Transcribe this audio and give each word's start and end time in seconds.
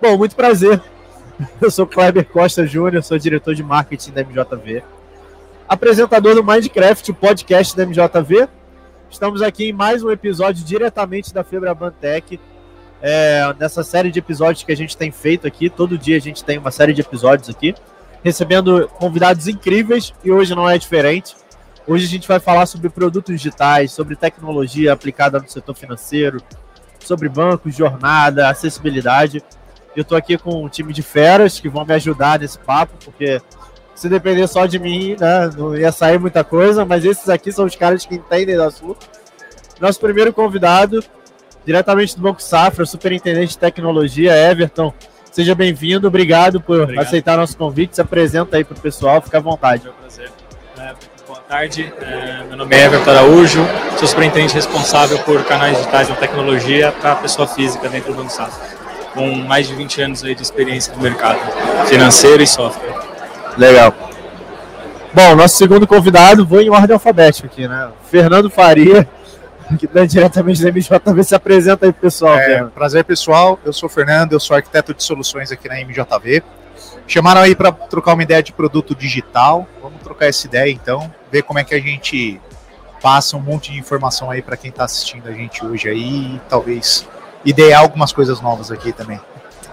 Bom, 0.00 0.16
muito 0.16 0.36
prazer. 0.36 0.80
Eu 1.60 1.70
sou 1.70 1.86
Kleber 1.86 2.24
Costa 2.24 2.66
Júnior, 2.66 3.02
sou 3.02 3.18
diretor 3.18 3.54
de 3.54 3.62
marketing 3.62 4.12
da 4.12 4.22
MJV, 4.22 4.82
apresentador 5.68 6.34
do 6.34 6.44
Minecraft, 6.44 7.10
o 7.10 7.14
podcast 7.14 7.76
da 7.76 7.84
MJV. 7.84 8.48
Estamos 9.10 9.42
aqui 9.42 9.70
em 9.70 9.72
mais 9.72 10.02
um 10.02 10.10
episódio 10.10 10.64
diretamente 10.64 11.34
da 11.34 11.42
Febraban 11.42 11.90
Tech, 12.00 12.38
é, 13.02 13.54
nessa 13.58 13.82
série 13.82 14.10
de 14.10 14.20
episódios 14.20 14.62
que 14.62 14.72
a 14.72 14.76
gente 14.76 14.96
tem 14.96 15.10
feito 15.10 15.46
aqui. 15.46 15.68
Todo 15.68 15.98
dia 15.98 16.16
a 16.16 16.20
gente 16.20 16.44
tem 16.44 16.58
uma 16.58 16.70
série 16.70 16.92
de 16.92 17.00
episódios 17.00 17.48
aqui, 17.48 17.74
recebendo 18.22 18.88
convidados 18.88 19.48
incríveis 19.48 20.14
e 20.22 20.30
hoje 20.30 20.54
não 20.54 20.68
é 20.68 20.78
diferente. 20.78 21.34
Hoje 21.88 22.04
a 22.04 22.08
gente 22.08 22.28
vai 22.28 22.38
falar 22.38 22.66
sobre 22.66 22.90
produtos 22.90 23.34
digitais, 23.34 23.92
sobre 23.92 24.14
tecnologia 24.14 24.92
aplicada 24.92 25.40
no 25.40 25.48
setor 25.48 25.74
financeiro, 25.74 26.38
sobre 27.00 27.30
bancos, 27.30 27.74
jornada, 27.74 28.50
acessibilidade. 28.50 29.42
Eu 29.96 30.02
estou 30.02 30.18
aqui 30.18 30.36
com 30.36 30.62
um 30.62 30.68
time 30.68 30.92
de 30.92 31.00
feras 31.00 31.58
que 31.58 31.66
vão 31.66 31.86
me 31.86 31.94
ajudar 31.94 32.40
nesse 32.40 32.58
papo, 32.58 32.92
porque 33.02 33.40
se 33.94 34.06
depender 34.06 34.46
só 34.46 34.66
de 34.66 34.78
mim, 34.78 35.16
né, 35.18 35.50
não 35.56 35.74
ia 35.74 35.90
sair 35.90 36.18
muita 36.20 36.44
coisa, 36.44 36.84
mas 36.84 37.06
esses 37.06 37.30
aqui 37.30 37.50
são 37.50 37.64
os 37.64 37.74
caras 37.74 38.04
que 38.04 38.16
entendem 38.16 38.54
do 38.54 38.64
assunto. 38.64 39.08
Nosso 39.80 39.98
primeiro 39.98 40.30
convidado, 40.30 41.02
diretamente 41.64 42.14
do 42.14 42.20
Banco 42.20 42.42
Safra, 42.42 42.84
superintendente 42.84 43.52
de 43.52 43.58
tecnologia, 43.58 44.36
Everton. 44.36 44.92
Seja 45.32 45.54
bem-vindo, 45.54 46.06
obrigado 46.06 46.60
por 46.60 46.82
obrigado. 46.82 47.06
aceitar 47.06 47.38
nosso 47.38 47.56
convite. 47.56 47.94
Se 47.94 48.02
apresenta 48.02 48.58
aí 48.58 48.64
para 48.64 48.76
o 48.76 48.80
pessoal, 48.80 49.22
fica 49.22 49.38
à 49.38 49.40
vontade. 49.40 49.86
É 49.86 49.90
um 49.90 49.94
prazer. 49.94 50.30
É, 50.76 50.94
tarde, 51.48 51.90
é, 52.02 52.44
meu 52.46 52.58
nome 52.58 52.76
é 52.76 52.84
Everton 52.84 53.10
Araújo, 53.10 53.66
sou 53.98 54.06
superintendente 54.06 54.54
responsável 54.54 55.18
por 55.20 55.42
canais 55.44 55.78
digitais 55.78 56.06
de 56.06 56.14
tecnologia 56.16 56.92
para 56.92 57.12
a 57.12 57.16
pessoa 57.16 57.48
física 57.48 57.88
dentro 57.88 58.12
do 58.12 58.18
Banco 58.18 58.30
Safra 58.30 58.76
com 59.14 59.34
mais 59.34 59.66
de 59.66 59.74
20 59.74 60.02
anos 60.02 60.22
aí 60.22 60.34
de 60.34 60.42
experiência 60.42 60.94
no 60.94 61.02
mercado 61.02 61.40
financeiro 61.86 62.42
e 62.42 62.46
software. 62.46 62.94
Legal. 63.56 63.94
Bom, 65.14 65.34
nosso 65.36 65.56
segundo 65.56 65.86
convidado, 65.86 66.46
vou 66.46 66.60
em 66.60 66.68
ordem 66.68 66.92
alfabética 66.92 67.48
aqui, 67.48 67.66
né? 67.66 67.88
Fernando 68.10 68.50
Faria, 68.50 69.08
que 69.78 69.86
está 69.86 70.04
diretamente 70.04 70.62
da 70.62 70.68
MJV, 70.68 71.24
se 71.24 71.34
apresenta 71.34 71.86
aí 71.86 71.92
pessoal. 71.94 72.38
É, 72.38 72.62
prazer 72.64 73.04
pessoal, 73.04 73.58
eu 73.64 73.72
sou 73.72 73.88
o 73.88 73.90
Fernando, 73.90 74.34
eu 74.34 74.40
sou 74.40 74.54
arquiteto 74.54 74.92
de 74.92 75.02
soluções 75.02 75.50
aqui 75.50 75.66
na 75.66 75.80
MJV. 75.80 76.42
Chamaram 77.06 77.40
aí 77.40 77.54
para 77.54 77.72
trocar 77.72 78.12
uma 78.12 78.22
ideia 78.22 78.42
de 78.42 78.52
produto 78.52 78.94
digital, 78.94 79.66
vamos 79.82 80.02
trocar 80.02 80.26
essa 80.26 80.46
ideia 80.46 80.70
então, 80.70 81.10
ver 81.30 81.42
como 81.42 81.58
é 81.58 81.64
que 81.64 81.74
a 81.74 81.80
gente 81.80 82.40
passa 83.00 83.36
um 83.36 83.40
monte 83.40 83.72
de 83.72 83.78
informação 83.78 84.30
aí 84.30 84.42
para 84.42 84.56
quem 84.56 84.70
está 84.70 84.84
assistindo 84.84 85.28
a 85.28 85.32
gente 85.32 85.64
hoje 85.64 85.88
aí 85.88 86.36
e 86.36 86.40
talvez 86.48 87.08
idear 87.44 87.82
algumas 87.82 88.12
coisas 88.12 88.40
novas 88.40 88.70
aqui 88.70 88.92
também. 88.92 89.20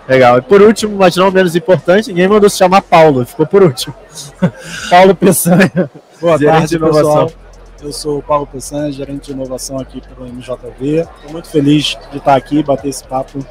Legal. 0.08 0.38
E 0.38 0.42
por 0.42 0.62
último, 0.62 0.98
mas 0.98 1.16
não 1.16 1.32
menos 1.32 1.56
importante, 1.56 2.10
ninguém 2.10 2.28
mandou 2.28 2.50
se 2.50 2.58
chamar 2.58 2.82
Paulo, 2.82 3.26
ficou 3.26 3.48
por 3.48 3.64
último. 3.64 3.96
Paulo 4.90 5.16
Peçanha. 5.16 5.90
Boa 6.22 6.40
tarde, 6.40 6.68
de 6.68 6.76
inovação. 6.76 7.26
Pessoal. 7.26 7.46
Eu 7.82 7.92
sou 7.92 8.20
o 8.20 8.24
Paulo 8.24 8.48
Peçanha, 8.48 8.92
gerente 8.92 9.26
de 9.26 9.32
inovação 9.32 9.80
aqui 9.80 10.02
pelo 10.02 10.28
MJV. 10.28 11.00
Estou 11.00 11.32
muito 11.32 11.50
feliz 11.50 11.98
de 12.12 12.18
estar 12.18 12.36
aqui, 12.36 12.64
bater 12.64 12.90
esse 12.90 13.04
papo 13.04 13.46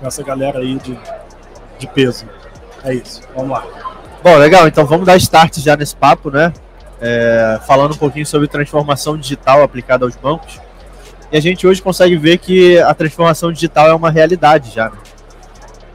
com 0.00 0.06
essa 0.06 0.22
galera 0.22 0.60
aí 0.60 0.76
de, 0.76 0.98
de 1.78 1.86
peso. 1.88 2.26
É 2.84 2.94
isso, 2.94 3.20
vamos 3.34 3.50
lá. 3.50 3.64
Bom, 4.22 4.36
legal, 4.36 4.68
então 4.68 4.86
vamos 4.86 5.06
dar 5.06 5.16
start 5.16 5.58
já 5.58 5.76
nesse 5.76 5.96
papo, 5.96 6.30
né? 6.30 6.52
É, 7.04 7.58
falando 7.66 7.94
um 7.94 7.96
pouquinho 7.96 8.24
sobre 8.24 8.46
transformação 8.46 9.18
digital 9.18 9.60
aplicada 9.62 10.04
aos 10.04 10.14
bancos. 10.14 10.60
E 11.32 11.36
a 11.36 11.40
gente 11.40 11.66
hoje 11.66 11.82
consegue 11.82 12.16
ver 12.16 12.38
que 12.38 12.78
a 12.78 12.94
transformação 12.94 13.50
digital 13.50 13.88
é 13.88 13.94
uma 13.94 14.08
realidade 14.08 14.70
já. 14.72 14.88
Né? 14.88 14.98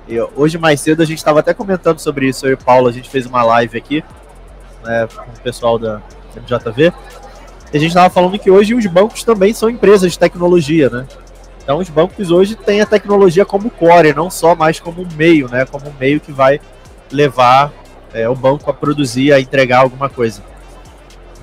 E 0.10 0.20
hoje 0.36 0.58
mais 0.58 0.82
cedo 0.82 1.02
a 1.02 1.06
gente 1.06 1.20
estava 1.20 1.40
até 1.40 1.54
comentando 1.54 2.00
sobre 2.00 2.28
isso, 2.28 2.46
eu 2.46 2.52
e 2.52 2.54
o 2.56 2.58
Paulo, 2.58 2.90
a 2.90 2.92
gente 2.92 3.10
fez 3.10 3.26
uma 3.26 3.42
live 3.44 3.78
aqui 3.78 4.04
né, 4.84 5.08
com 5.08 5.32
o 5.32 5.44
pessoal 5.44 5.80
da 5.80 6.02
MJV. 6.36 6.94
E 7.72 7.78
a 7.78 7.80
gente 7.80 7.90
estava 7.90 8.10
falando 8.10 8.38
que 8.38 8.50
hoje 8.50 8.74
os 8.74 8.86
bancos 8.86 9.24
também 9.24 9.54
são 9.54 9.70
empresas 9.70 10.14
de 10.14 10.20
tecnologia, 10.20 10.90
né? 10.90 11.06
Então 11.62 11.80
os 11.80 11.90
bancos 11.90 12.32
hoje 12.32 12.56
têm 12.56 12.80
a 12.80 12.86
tecnologia 12.86 13.46
como 13.46 13.70
core, 13.70 14.14
não 14.14 14.30
só 14.30 14.56
mais 14.56 14.80
como 14.80 15.02
um 15.02 15.08
meio, 15.16 15.50
né? 15.50 15.66
Como 15.66 15.90
um 15.90 15.94
meio 16.00 16.20
que 16.20 16.32
vai 16.32 16.62
levar 17.12 17.74
é, 18.14 18.28
o 18.30 18.36
banco 18.36 18.70
a 18.70 18.74
produzir, 18.74 19.34
a 19.34 19.40
entregar 19.40 19.80
alguma 19.80 20.08
coisa 20.08 20.42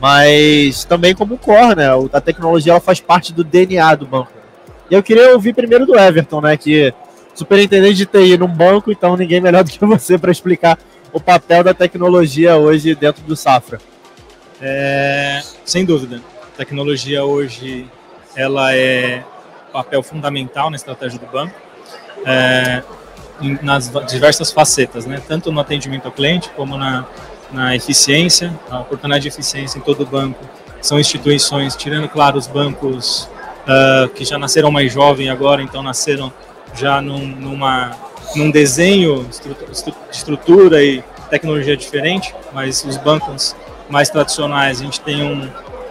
mas 0.05 0.85
também 0.85 1.15
como 1.15 1.39
core, 1.39 1.77
né? 1.77 1.87
A 2.13 2.21
tecnologia 2.21 2.73
ela 2.73 2.81
faz 2.81 3.01
parte 3.01 3.33
do 3.33 3.43
DNA 3.43 3.95
do 3.95 4.05
banco. 4.05 4.31
E 4.91 4.95
eu 4.95 5.03
queria 5.03 5.33
ouvir 5.33 5.55
primeiro 5.55 5.87
do 5.87 5.99
Everton, 5.99 6.43
né? 6.43 6.59
Que 6.59 6.93
superintendente 7.35 7.95
de 7.95 8.05
TI 8.05 8.37
num 8.37 8.47
banco, 8.47 8.93
então 8.93 9.17
ninguém 9.17 9.41
melhor 9.41 9.65
do 9.65 9.71
que 9.71 9.83
você 9.83 10.19
para 10.19 10.31
explicar 10.31 10.79
o 11.11 11.19
papel 11.19 11.65
da 11.65 11.73
tecnologia 11.73 12.55
hoje 12.55 12.95
dentro 12.95 13.23
do 13.23 13.35
Safra. 13.35 13.81
É, 14.61 15.41
sem 15.65 15.87
dúvida, 15.87 16.21
a 16.53 16.57
tecnologia 16.59 17.25
hoje 17.25 17.87
ela 18.37 18.75
é 18.75 19.25
papel 19.73 20.03
fundamental 20.03 20.69
na 20.69 20.77
estratégia 20.77 21.19
do 21.19 21.27
banco, 21.29 21.55
é, 22.27 22.83
nas 23.63 23.91
diversas 24.07 24.53
facetas, 24.53 25.07
né? 25.07 25.23
Tanto 25.27 25.51
no 25.51 25.61
atendimento 25.61 26.05
ao 26.05 26.13
cliente 26.13 26.51
como 26.51 26.77
na 26.77 27.07
na 27.55 27.75
eficiência, 27.75 28.53
a 28.69 28.81
oportunidade 28.81 29.23
de 29.23 29.29
eficiência 29.29 29.79
em 29.79 29.81
todo 29.81 30.03
o 30.03 30.07
banco. 30.07 30.45
São 30.83 30.99
instituições, 30.99 31.77
tirando, 31.77 32.09
claro, 32.09 32.37
os 32.37 32.47
bancos 32.47 33.31
uh, 33.65 34.09
que 34.09 34.25
já 34.25 34.37
nasceram 34.39 34.71
mais 34.71 34.93
jovens 34.93 35.29
agora, 35.31 35.63
então 35.63 35.83
nasceram 35.83 36.33
já 36.75 37.01
num, 37.01 37.25
numa, 37.25 37.93
num 38.35 38.51
desenho 38.51 39.25
de 39.25 39.95
estrutura 40.11 40.83
e 40.83 41.03
tecnologia 41.31 41.77
diferente, 41.77 42.35
mas 42.53 42.85
os 42.85 42.97
bancos 42.97 43.55
mais 43.89 44.11
tradicionais, 44.11 44.81
a 44.81 44.85
gente 44.85 45.01
tem 45.01 45.23
um, 45.23 45.49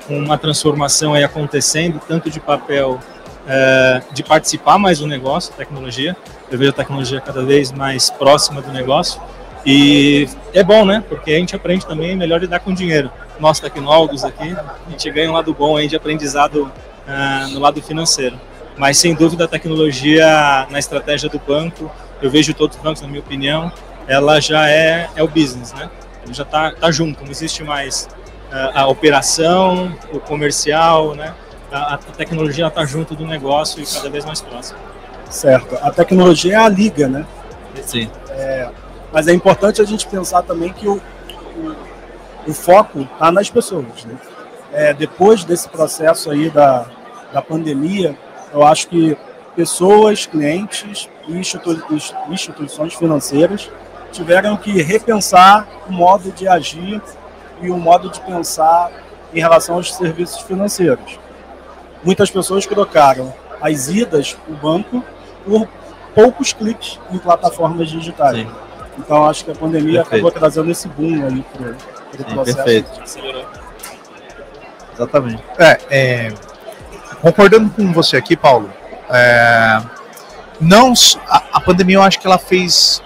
uma 0.09 0.37
transformação 0.37 1.13
aí 1.13 1.23
acontecendo, 1.23 1.99
tanto 2.05 2.29
de 2.29 2.39
papel 2.39 2.99
uh, 3.45 4.13
de 4.13 4.21
participar 4.21 4.77
mais 4.77 4.99
do 4.99 5.07
negócio, 5.07 5.53
tecnologia, 5.53 6.15
eu 6.51 6.57
vejo 6.57 6.71
a 6.71 6.73
tecnologia 6.73 7.21
cada 7.21 7.43
vez 7.43 7.71
mais 7.71 8.09
próxima 8.09 8.61
do 8.61 8.71
negócio, 8.71 9.21
e 9.65 10.27
é 10.53 10.63
bom, 10.63 10.85
né? 10.85 11.03
Porque 11.07 11.31
a 11.31 11.37
gente 11.37 11.55
aprende 11.55 11.85
também 11.85 12.15
melhor 12.15 12.41
lidar 12.41 12.59
com 12.59 12.73
dinheiro. 12.73 13.11
Nós 13.39 13.59
tecnólogos 13.59 14.23
aqui, 14.23 14.53
a 14.53 14.89
gente 14.89 15.09
ganha 15.11 15.29
um 15.29 15.33
lado 15.33 15.53
bom 15.53 15.77
aí 15.77 15.87
de 15.87 15.95
aprendizado 15.95 16.71
uh, 17.07 17.47
no 17.49 17.59
lado 17.59 17.81
financeiro. 17.81 18.39
Mas 18.75 18.97
sem 18.97 19.13
dúvida 19.13 19.45
a 19.45 19.47
tecnologia 19.47 20.67
na 20.69 20.79
estratégia 20.79 21.29
do 21.29 21.39
banco, 21.39 21.89
eu 22.21 22.29
vejo 22.29 22.53
todos 22.53 22.75
os 22.75 22.83
bancos, 22.83 23.01
na 23.01 23.07
minha 23.07 23.19
opinião, 23.19 23.71
ela 24.07 24.39
já 24.39 24.69
é, 24.69 25.09
é 25.15 25.23
o 25.23 25.27
business, 25.27 25.73
né? 25.73 25.89
Ele 26.25 26.33
já 26.33 26.43
está 26.43 26.71
tá 26.71 26.91
junto, 26.91 27.23
não 27.23 27.31
existe 27.31 27.63
mais 27.63 28.09
uh, 28.51 28.71
a 28.79 28.87
operação, 28.87 29.95
o 30.11 30.19
comercial, 30.19 31.15
né? 31.15 31.33
A, 31.71 31.95
a 31.95 31.97
tecnologia 31.97 32.67
está 32.67 32.85
junto 32.85 33.15
do 33.15 33.25
negócio 33.25 33.81
e 33.81 33.85
cada 33.85 34.09
vez 34.09 34.25
mais 34.25 34.41
próxima. 34.41 34.79
Certo. 35.29 35.75
A 35.81 35.89
tecnologia 35.89 36.53
é 36.53 36.57
a 36.57 36.69
liga, 36.69 37.07
né? 37.07 37.25
Sim. 37.81 38.09
É, 38.29 38.69
mas 39.13 39.27
é 39.27 39.33
importante 39.33 39.79
a 39.79 39.85
gente 39.85 40.07
pensar 40.07 40.41
também 40.41 40.73
que 40.73 40.87
o, 40.87 40.95
o, 40.95 41.75
o 42.49 42.53
foco 42.53 43.01
está 43.01 43.31
nas 43.31 43.47
pessoas. 43.47 44.03
Né? 44.05 44.17
É, 44.73 44.93
depois 44.93 45.43
desse 45.43 45.69
processo 45.69 46.31
aí 46.31 46.49
da, 46.49 46.87
da 47.31 47.39
pandemia, 47.39 48.17
eu 48.51 48.63
acho 48.63 48.87
que 48.87 49.15
pessoas, 49.55 50.25
clientes 50.25 51.07
e 51.27 51.37
instituições 51.37 52.95
financeiras 52.95 53.69
tiveram 54.11 54.57
que 54.57 54.81
repensar 54.81 55.67
o 55.87 55.93
modo 55.93 56.31
de 56.31 56.47
agir 56.47 56.99
e 57.61 57.69
o 57.69 57.77
modo 57.77 58.09
de 58.09 58.19
pensar 58.21 58.91
em 59.31 59.39
relação 59.39 59.75
aos 59.75 59.93
serviços 59.93 60.41
financeiros. 60.41 61.19
Muitas 62.03 62.31
pessoas 62.31 62.65
trocaram 62.65 63.31
as 63.61 63.89
idas 63.89 64.33
para 64.33 64.53
o 64.53 64.57
banco 64.57 65.03
por 65.45 65.67
poucos 66.15 66.51
cliques 66.51 66.99
em 67.11 67.17
plataformas 67.19 67.89
digitais. 67.89 68.37
Sim. 68.37 68.72
Então 68.97 69.27
acho 69.27 69.45
que 69.45 69.51
a 69.51 69.55
pandemia 69.55 70.01
perfeito. 70.01 70.27
acabou 70.27 70.31
trazendo 70.31 70.71
esse 70.71 70.87
boom 70.87 71.25
aí 71.25 71.45
para 71.53 72.21
o 72.21 72.33
processo. 72.33 72.57
Perfeito. 72.57 73.03
Exatamente. 74.93 75.43
É, 75.57 75.79
é, 75.89 76.33
concordando 77.21 77.69
com 77.71 77.91
você 77.91 78.17
aqui, 78.17 78.35
Paulo, 78.35 78.71
é, 79.09 79.81
não 80.61 80.93
a, 81.27 81.43
a, 81.53 81.61
pandemia 81.61 81.95
eu 81.95 82.03
acho 82.03 82.19
que 82.19 82.27
ela 82.27 82.37
fez, 82.37 83.01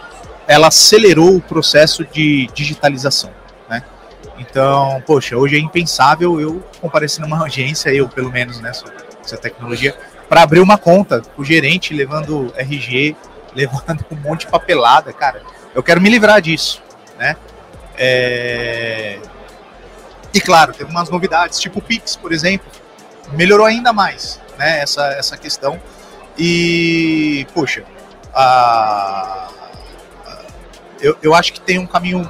ela 0.45 0.67
acelerou 0.67 1.37
o 1.37 1.41
processo 1.41 2.03
de 2.05 2.47
digitalização, 2.53 3.31
né? 3.69 3.81
Então, 4.37 5.01
poxa, 5.05 5.37
hoje 5.37 5.55
é 5.55 5.59
impensável 5.59 6.41
eu 6.41 6.61
comparecer 6.81 7.21
numa 7.21 7.43
agência, 7.45 7.89
eu 7.89 8.09
pelo 8.09 8.29
menos, 8.29 8.59
né, 8.59 8.71
essa 9.23 9.37
tecnologia, 9.37 9.95
para 10.27 10.43
abrir 10.43 10.59
uma 10.59 10.77
conta, 10.77 11.21
o 11.37 11.43
gerente 11.43 11.93
levando 11.93 12.53
RG, 12.57 13.15
levando 13.55 14.05
um 14.11 14.15
monte 14.17 14.41
de 14.41 14.47
papelada, 14.47 15.13
cara 15.13 15.41
eu 15.77 15.83
quero 15.83 16.01
me 16.01 16.09
livrar 16.09 16.41
disso, 16.41 16.81
né? 17.19 17.37
É... 17.95 19.19
E 20.33 20.41
claro, 20.41 20.73
teve 20.73 20.89
umas 20.89 21.07
novidades, 21.07 21.59
tipo 21.59 21.77
o 21.77 21.81
Pix, 21.83 22.15
por 22.15 22.31
exemplo, 22.31 22.67
melhorou 23.33 23.63
ainda 23.63 23.93
mais 23.93 24.41
né, 24.57 24.79
essa, 24.79 25.05
essa 25.09 25.37
questão. 25.37 25.79
E, 26.35 27.45
poxa, 27.53 27.83
a, 28.33 29.49
eu, 30.99 31.15
eu 31.21 31.35
acho 31.35 31.53
que 31.53 31.61
tem 31.61 31.77
um 31.77 31.85
caminho 31.85 32.27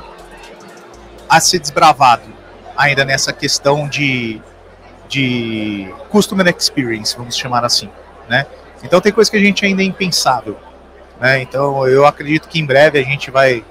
a 1.30 1.40
ser 1.40 1.60
desbravado 1.60 2.24
ainda 2.76 3.06
nessa 3.06 3.32
questão 3.32 3.88
de, 3.88 4.42
de 5.08 5.90
customer 6.10 6.54
experience, 6.54 7.16
vamos 7.16 7.38
chamar 7.38 7.64
assim, 7.64 7.90
né? 8.28 8.46
Então 8.84 9.00
tem 9.00 9.14
coisa 9.14 9.32
que 9.32 9.38
a 9.38 9.40
gente 9.40 9.66
ainda 9.66 9.82
é 9.82 9.86
impensável, 9.86 10.60
né? 11.20 11.42
Então 11.42 11.88
eu 11.88 12.06
acredito 12.06 12.48
que 12.48 12.60
em 12.60 12.66
breve 12.66 13.00
a 13.00 13.04
gente 13.04 13.32
vai 13.32 13.64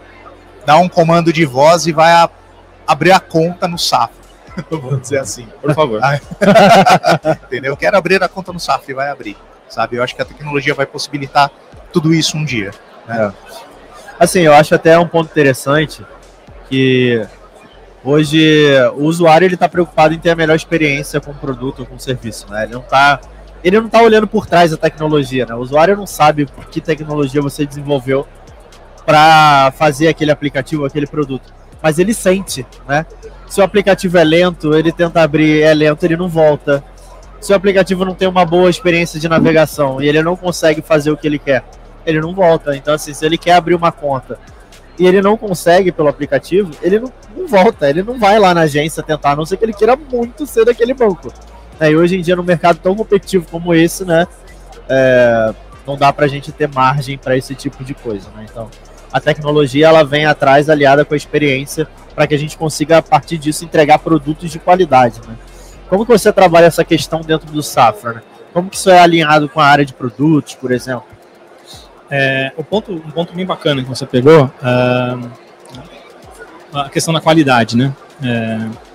dar 0.65 0.79
um 0.79 0.89
comando 0.89 1.33
de 1.33 1.45
voz 1.45 1.87
e 1.87 1.93
vai 1.93 2.13
a, 2.13 2.29
abrir 2.87 3.13
a 3.13 3.21
conta 3.21 3.69
no 3.69 3.79
Safra, 3.79 4.17
vamos 4.71 5.01
dizer 5.01 5.19
assim. 5.19 5.47
Por 5.61 5.75
favor. 5.75 6.01
Entendeu? 7.45 7.77
Quero 7.77 7.97
abrir 7.97 8.23
a 8.23 8.29
conta 8.29 8.53
no 8.53 8.61
Safra 8.61 8.91
e 8.91 8.95
vai 8.95 9.11
abrir, 9.11 9.37
sabe? 9.69 9.97
Eu 9.97 10.03
acho 10.03 10.15
que 10.15 10.23
a 10.23 10.25
tecnologia 10.25 10.75
vai 10.75 10.87
possibilitar 10.87 11.51
tudo 11.93 12.13
isso 12.13 12.37
um 12.37 12.45
dia. 12.45 12.73
Né? 13.07 13.33
É. 13.33 13.67
Assim, 14.19 14.41
eu 14.41 14.55
acho 14.55 14.75
até 14.75 14.99
um 14.99 15.07
ponto 15.07 15.31
interessante 15.31 16.05
que 16.69 17.25
hoje 18.03 18.73
o 18.95 19.05
usuário 19.05 19.47
ele 19.47 19.55
está 19.55 19.69
preocupado 19.69 20.15
em 20.15 20.19
ter 20.19 20.31
a 20.31 20.37
melhor 20.37 20.57
experiência 20.57 21.21
com 21.21 21.31
o 21.31 21.35
produto 21.35 21.81
ou 21.81 21.87
com 21.87 21.97
o 21.97 22.01
serviço, 22.01 22.51
né? 22.51 22.65
Ele 22.65 22.73
não 22.73 22.81
está 22.81 23.21
ele 23.67 23.81
não 23.81 23.89
tá 23.89 24.01
olhando 24.01 24.29
por 24.29 24.47
trás 24.47 24.71
da 24.71 24.77
tecnologia, 24.77 25.45
né? 25.45 25.53
O 25.53 25.59
usuário 25.59 25.97
não 25.97 26.07
sabe 26.07 26.47
que 26.71 26.81
tecnologia 26.81 27.43
você 27.43 27.67
desenvolveu 27.67 28.25
para 29.05 29.73
fazer 29.73 30.07
aquele 30.07 30.31
aplicativo, 30.31 30.85
aquele 30.85 31.05
produto, 31.05 31.53
mas 31.83 31.99
ele 31.99 32.15
sente, 32.15 32.65
né? 32.87 33.05
Se 33.49 33.61
o 33.61 33.65
aplicativo 33.65 34.19
é 34.19 34.23
lento, 34.23 34.73
ele 34.73 34.93
tenta 34.93 35.21
abrir, 35.21 35.63
é 35.63 35.75
lento, 35.75 36.05
ele 36.05 36.17
não 36.17 36.29
volta. 36.29 36.83
Se 37.41 37.53
o 37.53 37.57
aplicativo 37.57 38.05
não 38.05 38.15
tem 38.15 38.29
uma 38.29 38.45
boa 38.45 38.71
experiência 38.71 39.19
de 39.19 39.29
navegação 39.29 40.01
e 40.01 40.07
ele 40.07 40.23
não 40.23 40.37
consegue 40.37 40.81
fazer 40.81 41.11
o 41.11 41.17
que 41.17 41.27
ele 41.27 41.39
quer, 41.41 41.65
ele 42.07 42.21
não 42.21 42.33
volta. 42.33 42.77
Então, 42.77 42.95
assim, 42.95 43.13
se 43.13 43.27
ele 43.27 43.37
quer 43.37 43.55
abrir 43.55 43.75
uma 43.75 43.91
conta 43.91 44.39
e 44.97 45.09
ele 45.09 45.21
não 45.21 45.37
consegue 45.37 45.91
pelo 45.91 46.09
aplicativo, 46.09 46.71
ele 46.81 47.01
não, 47.01 47.13
não 47.37 47.49
volta, 47.49 47.91
ele 47.91 48.05
não 48.05 48.17
vai 48.17 48.39
lá 48.39 48.55
na 48.55 48.61
agência 48.61 49.03
tentar, 49.03 49.33
a 49.33 49.37
não 49.37 49.45
ser 49.45 49.57
que 49.57 49.65
ele 49.65 49.73
queira 49.73 49.97
muito 49.97 50.47
ser 50.47 50.65
daquele 50.65 50.95
banco. 50.95 51.33
É, 51.79 51.91
e 51.91 51.97
hoje 51.97 52.17
em 52.17 52.23
dia, 52.23 52.37
no 52.37 52.43
mercado 52.43 52.79
tão 52.79 52.95
competitivo 52.95 53.47
como 53.51 53.75
esse, 53.75 54.05
né, 54.05 54.27
é, 54.89 55.55
não 55.87 55.97
dá 55.97 56.13
pra 56.13 56.27
gente 56.27 56.51
ter 56.53 56.69
margem 56.69 57.19
para 57.19 57.37
esse 57.37 57.55
tipo 57.55 57.85
de 57.85 57.95
coisa, 57.95 58.29
né? 58.37 58.47
Então, 58.51 58.69
a 59.13 59.21
tecnologia 59.21 59.87
ela 59.87 60.05
vem 60.05 60.27
atrás 60.27 60.69
aliada 60.69 61.05
com 61.05 61.15
a 61.15 61.17
experiência 61.17 61.87
para 62.15 62.27
que 62.27 62.35
a 62.35 62.39
gente 62.39 62.57
consiga 62.57 62.99
a 62.99 63.03
partir 63.03 63.39
disso 63.39 63.65
entregar 63.65 63.99
produtos 63.99 64.51
de 64.51 64.59
qualidade, 64.59 65.21
né? 65.27 65.37
Como 65.89 66.05
que 66.05 66.11
você 66.11 66.33
trabalha 66.33 66.67
essa 66.67 66.85
questão 66.85 67.21
dentro 67.21 67.51
do 67.51 67.63
Safra, 67.63 68.15
né? 68.15 68.23
Como 68.53 68.71
que 68.71 68.77
isso 68.77 68.91
é 68.91 68.99
alinhado 68.99 69.49
com 69.49 69.61
a 69.61 69.67
área 69.67 69.85
de 69.85 69.93
produtos, 69.93 70.55
por 70.55 70.73
exemplo? 70.73 71.05
É, 72.11 72.53
o 72.57 72.65
ponto, 72.65 72.93
um 72.93 73.11
ponto 73.11 73.35
bem 73.35 73.45
bacana 73.45 73.83
que 73.83 73.89
você 73.89 74.07
pegou, 74.07 74.45
uh, 74.47 75.31
a 76.73 76.89
questão 76.89 77.13
da 77.13 77.21
qualidade, 77.21 77.77
né? 77.77 77.93
É, 78.23 78.86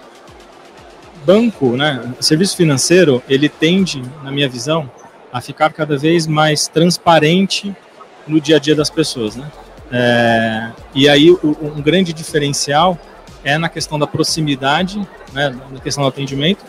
banco, 1.25 1.75
né? 1.77 2.13
Serviço 2.19 2.55
financeiro, 2.55 3.21
ele 3.27 3.47
tende, 3.47 4.01
na 4.23 4.31
minha 4.31 4.49
visão, 4.49 4.89
a 5.31 5.39
ficar 5.39 5.71
cada 5.71 5.97
vez 5.97 6.27
mais 6.27 6.67
transparente 6.67 7.75
no 8.27 8.39
dia 8.39 8.57
a 8.57 8.59
dia 8.59 8.75
das 8.75 8.89
pessoas, 8.89 9.35
né? 9.35 9.49
É, 9.91 10.71
e 10.95 11.09
aí 11.09 11.31
o, 11.31 11.57
um 11.61 11.81
grande 11.81 12.13
diferencial 12.13 12.97
é 13.43 13.57
na 13.57 13.67
questão 13.67 13.99
da 13.99 14.07
proximidade, 14.07 15.05
né, 15.33 15.49
na 15.69 15.79
questão 15.79 16.03
do 16.03 16.07
atendimento, 16.07 16.63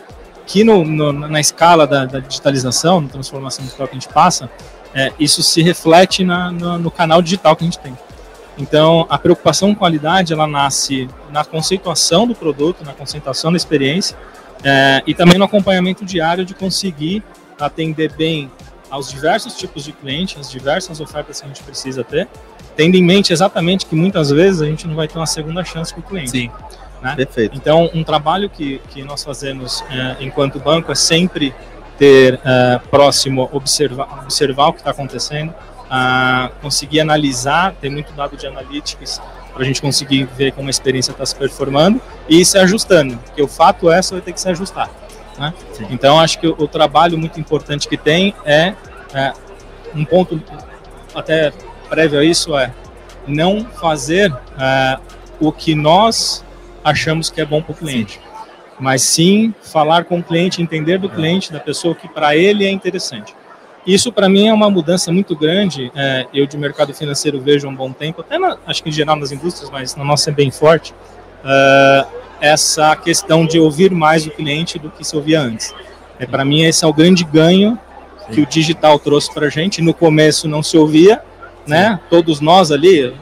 que 0.45 0.63
no, 0.63 0.83
no, 0.83 1.13
na 1.13 1.39
escala 1.39 1.87
da, 1.87 2.05
da 2.05 2.19
digitalização, 2.19 2.99
na 2.99 3.07
transformação 3.07 3.63
digital 3.63 3.87
que 3.87 3.95
a 3.95 3.99
gente 3.99 4.09
passa, 4.09 4.49
é, 4.93 5.11
isso 5.19 5.41
se 5.41 5.61
reflete 5.61 6.23
na, 6.23 6.51
no, 6.51 6.77
no, 6.77 6.91
canal 6.91 7.21
digital 7.21 7.55
que 7.55 7.63
a 7.63 7.65
gente 7.65 7.79
tem. 7.79 7.97
Então, 8.57 9.07
a 9.09 9.17
preocupação 9.17 9.73
com 9.73 9.79
qualidade, 9.79 10.33
ela 10.33 10.45
nasce 10.45 11.07
na 11.31 11.45
conceituação 11.45 12.27
do 12.27 12.35
produto, 12.35 12.83
na 12.83 12.93
conceituação 12.93 13.51
da 13.51 13.57
experiência 13.57 14.17
é, 14.63 15.03
e 15.05 15.13
também 15.13 15.37
no 15.37 15.45
acompanhamento 15.45 16.05
diário 16.05 16.45
de 16.45 16.53
conseguir 16.53 17.23
atender 17.59 18.13
bem 18.13 18.49
aos 18.89 19.09
diversos 19.09 19.55
tipos 19.55 19.83
de 19.83 19.91
clientes, 19.91 20.39
as 20.39 20.51
diversas 20.51 20.99
ofertas 20.99 21.39
que 21.39 21.45
a 21.45 21.47
gente 21.47 21.63
precisa 21.63 22.03
ter, 22.03 22.27
tendo 22.75 22.95
em 22.95 23.03
mente 23.03 23.33
exatamente 23.33 23.85
que 23.85 23.95
muitas 23.95 24.29
vezes 24.29 24.61
a 24.61 24.65
gente 24.65 24.87
não 24.87 24.95
vai 24.95 25.07
ter 25.07 25.17
uma 25.17 25.25
segunda 25.25 25.63
chance 25.63 25.93
com 25.93 25.99
o 25.99 26.03
cliente. 26.03 26.29
Sim, 26.29 26.51
né? 27.01 27.15
perfeito. 27.15 27.57
Então, 27.57 27.89
um 27.93 28.03
trabalho 28.03 28.49
que, 28.49 28.79
que 28.89 29.03
nós 29.03 29.23
fazemos 29.23 29.83
é, 29.89 30.23
enquanto 30.23 30.59
banco 30.59 30.91
é 30.91 30.95
sempre 30.95 31.53
ter 31.97 32.35
uh, 32.35 32.87
próximo, 32.89 33.49
observar, 33.51 34.23
observar 34.23 34.67
o 34.67 34.73
que 34.73 34.79
está 34.79 34.91
acontecendo, 34.91 35.49
uh, 35.51 36.53
conseguir 36.61 36.99
analisar, 36.99 37.73
ter 37.79 37.89
muito 37.89 38.11
dado 38.13 38.35
de 38.35 38.47
analytics 38.47 39.21
para 39.53 39.63
a 39.63 39.65
gente 39.65 39.81
conseguir 39.81 40.25
ver 40.25 40.51
como 40.51 40.67
a 40.67 40.71
experiência 40.71 41.11
está 41.11 41.25
se 41.25 41.35
performando 41.35 42.01
e 42.27 42.43
se 42.43 42.57
ajustando, 42.57 43.17
porque 43.17 43.41
o 43.41 43.47
fato 43.47 43.91
é 43.91 44.01
só 44.01 44.15
vai 44.15 44.21
ter 44.21 44.33
que 44.33 44.41
se 44.41 44.49
ajustar. 44.49 44.89
Né? 45.37 45.53
Então, 45.89 46.19
acho 46.19 46.39
que 46.39 46.47
o, 46.47 46.55
o, 46.57 46.67
trabalho 46.67 47.17
muito 47.17 47.39
importante 47.39 47.87
que 47.87 47.97
tem 47.97 48.35
é, 48.45 48.73
é 49.13 49.33
um 49.95 50.05
ponto 50.05 50.41
até 51.13 51.51
prévio 51.89 52.19
a 52.19 52.23
isso 52.23 52.57
é 52.57 52.71
não 53.27 53.65
fazer 53.65 54.31
uh, 54.31 55.01
o 55.39 55.51
que 55.51 55.75
nós 55.75 56.43
achamos 56.83 57.29
que 57.29 57.39
é 57.39 57.45
bom 57.45 57.61
para 57.61 57.71
o 57.71 57.75
cliente. 57.75 58.13
Sim 58.13 58.33
mas 58.79 59.01
sim 59.03 59.53
falar 59.61 60.05
com 60.05 60.19
o 60.19 60.23
cliente, 60.23 60.61
entender 60.61 60.97
do 60.97 61.09
cliente, 61.09 61.51
da 61.51 61.59
pessoa 61.59 61.95
que 61.95 62.07
para 62.07 62.35
ele 62.35 62.65
é 62.65 62.71
interessante. 62.71 63.35
Isso 63.85 64.11
para 64.11 64.29
mim 64.29 64.47
é 64.47 64.53
uma 64.53 64.69
mudança 64.69 65.11
muito 65.11 65.35
grande. 65.35 65.91
É, 65.95 66.25
eu 66.33 66.45
de 66.45 66.57
mercado 66.57 66.93
financeiro 66.93 67.39
vejo 67.41 67.67
há 67.67 67.69
um 67.69 67.75
bom 67.75 67.91
tempo, 67.91 68.21
até 68.21 68.37
na, 68.37 68.57
acho 68.65 68.81
que 68.81 68.89
em 68.89 68.91
geral 68.91 69.15
nas 69.15 69.31
indústrias, 69.31 69.69
mas 69.69 69.95
na 69.95 70.03
nossa 70.03 70.29
é 70.29 70.33
bem 70.33 70.49
forte. 70.51 70.93
Uh, 71.43 72.07
essa 72.39 72.95
questão 72.95 73.45
de 73.45 73.59
ouvir 73.59 73.91
mais 73.91 74.25
o 74.25 74.31
cliente 74.31 74.79
do 74.79 74.89
que 74.89 75.03
se 75.03 75.15
ouvia 75.15 75.41
antes. 75.41 75.73
É 76.19 76.25
para 76.25 76.45
mim 76.45 76.63
esse 76.63 76.83
é 76.83 76.87
o 76.87 76.93
grande 76.93 77.23
ganho 77.23 77.77
que 78.31 78.41
o 78.41 78.45
digital 78.45 78.97
trouxe 78.99 79.33
para 79.33 79.47
a 79.47 79.49
gente. 79.49 79.81
No 79.81 79.93
começo 79.93 80.47
não 80.47 80.63
se 80.63 80.77
ouvia, 80.77 81.21
né? 81.67 81.99
Todos 82.09 82.39
nós 82.39 82.71
ali, 82.71 83.13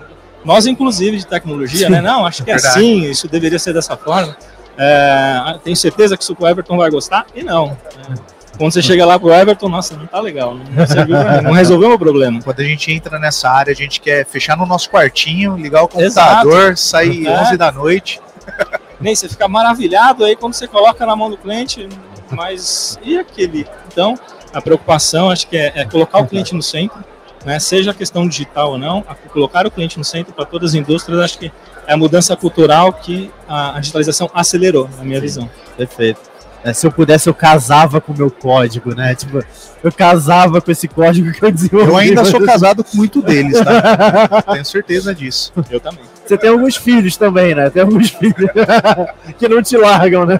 nós 0.43 0.65
inclusive 0.67 1.17
de 1.17 1.25
tecnologia, 1.25 1.89
né? 1.89 2.01
Não, 2.01 2.25
acho 2.25 2.43
que 2.43 2.51
é 2.51 2.55
assim, 2.55 3.03
isso 3.03 3.27
deveria 3.27 3.59
ser 3.59 3.73
dessa 3.73 3.95
forma. 3.97 4.35
É, 4.77 5.59
tenho 5.63 5.75
certeza 5.75 6.17
que 6.17 6.23
isso 6.23 6.35
o 6.37 6.47
Everton 6.47 6.77
vai 6.77 6.89
gostar? 6.89 7.25
E 7.35 7.43
não. 7.43 7.77
É, 8.09 8.40
quando 8.57 8.73
você 8.73 8.81
chega 8.81 9.05
lá 9.05 9.19
pro 9.19 9.33
Everton, 9.33 9.69
nossa, 9.69 9.95
não 9.95 10.05
tá 10.05 10.19
legal, 10.19 10.55
não, 10.55 10.87
serviu 10.87 11.15
não 11.43 11.51
resolveu 11.51 11.87
o 11.87 11.89
meu 11.91 11.99
problema. 11.99 12.41
Quando 12.41 12.59
a 12.59 12.63
gente 12.63 12.91
entra 12.91 13.17
nessa 13.17 13.49
área, 13.49 13.71
a 13.71 13.75
gente 13.75 13.99
quer 13.99 14.25
fechar 14.25 14.57
no 14.57 14.65
nosso 14.65 14.89
quartinho, 14.89 15.55
ligar 15.55 15.83
o 15.83 15.87
computador, 15.87 16.71
Exato. 16.71 16.79
sair 16.79 17.27
é. 17.27 17.41
11 17.41 17.57
da 17.57 17.71
noite. 17.71 18.21
Nem 18.99 19.15
você 19.15 19.27
fica 19.27 19.47
maravilhado 19.47 20.23
aí 20.23 20.35
quando 20.35 20.53
você 20.53 20.67
coloca 20.67 21.05
na 21.05 21.15
mão 21.15 21.29
do 21.29 21.37
cliente, 21.37 21.89
mas 22.29 22.99
e 23.03 23.17
aquele? 23.17 23.67
Então, 23.91 24.15
a 24.53 24.61
preocupação 24.61 25.29
acho 25.31 25.47
que 25.47 25.57
é, 25.57 25.71
é 25.75 25.85
colocar 25.85 26.19
o 26.19 26.27
cliente 26.27 26.53
no 26.53 26.61
centro, 26.61 27.03
né, 27.43 27.59
seja 27.59 27.91
a 27.91 27.93
questão 27.93 28.27
digital 28.27 28.71
ou 28.71 28.77
não, 28.77 29.03
colocar 29.33 29.65
o 29.65 29.71
cliente 29.71 29.97
no 29.97 30.03
centro 30.03 30.31
para 30.33 30.45
todas 30.45 30.71
as 30.71 30.75
indústrias, 30.75 31.19
acho 31.19 31.39
que 31.39 31.51
é 31.87 31.93
a 31.93 31.97
mudança 31.97 32.35
cultural 32.35 32.93
que 32.93 33.31
a, 33.47 33.77
a 33.77 33.79
digitalização 33.79 34.29
acelerou, 34.33 34.87
na 34.97 35.03
minha 35.03 35.17
Sim, 35.17 35.21
visão. 35.21 35.49
Perfeito. 35.75 36.30
É, 36.63 36.73
se 36.73 36.85
eu 36.85 36.91
pudesse, 36.91 37.27
eu 37.27 37.33
casava 37.33 37.99
com 37.99 38.13
o 38.13 38.17
meu 38.17 38.29
código, 38.29 38.93
né? 38.93 39.15
Tipo, 39.15 39.43
eu 39.83 39.91
casava 39.91 40.61
com 40.61 40.71
esse 40.71 40.87
código 40.87 41.31
que 41.31 41.43
eu 41.43 41.51
desenvolvi. 41.51 41.89
Eu 41.89 41.97
ainda 41.97 42.25
sou 42.25 42.39
casado 42.45 42.83
com 42.83 42.97
muito 42.97 43.21
deles, 43.21 43.59
tá? 43.59 44.41
Tenho 44.53 44.65
certeza 44.65 45.15
disso. 45.15 45.51
Eu 45.69 45.79
também. 45.79 46.03
Você 46.25 46.37
tem 46.37 46.49
alguns 46.49 46.75
filhos 46.75 47.17
também, 47.17 47.55
né? 47.55 47.69
Tem 47.69 47.81
alguns 47.81 48.11
filhos 48.11 48.51
que 49.39 49.49
não 49.49 49.61
te 49.63 49.75
largam, 49.75 50.25
né? 50.25 50.39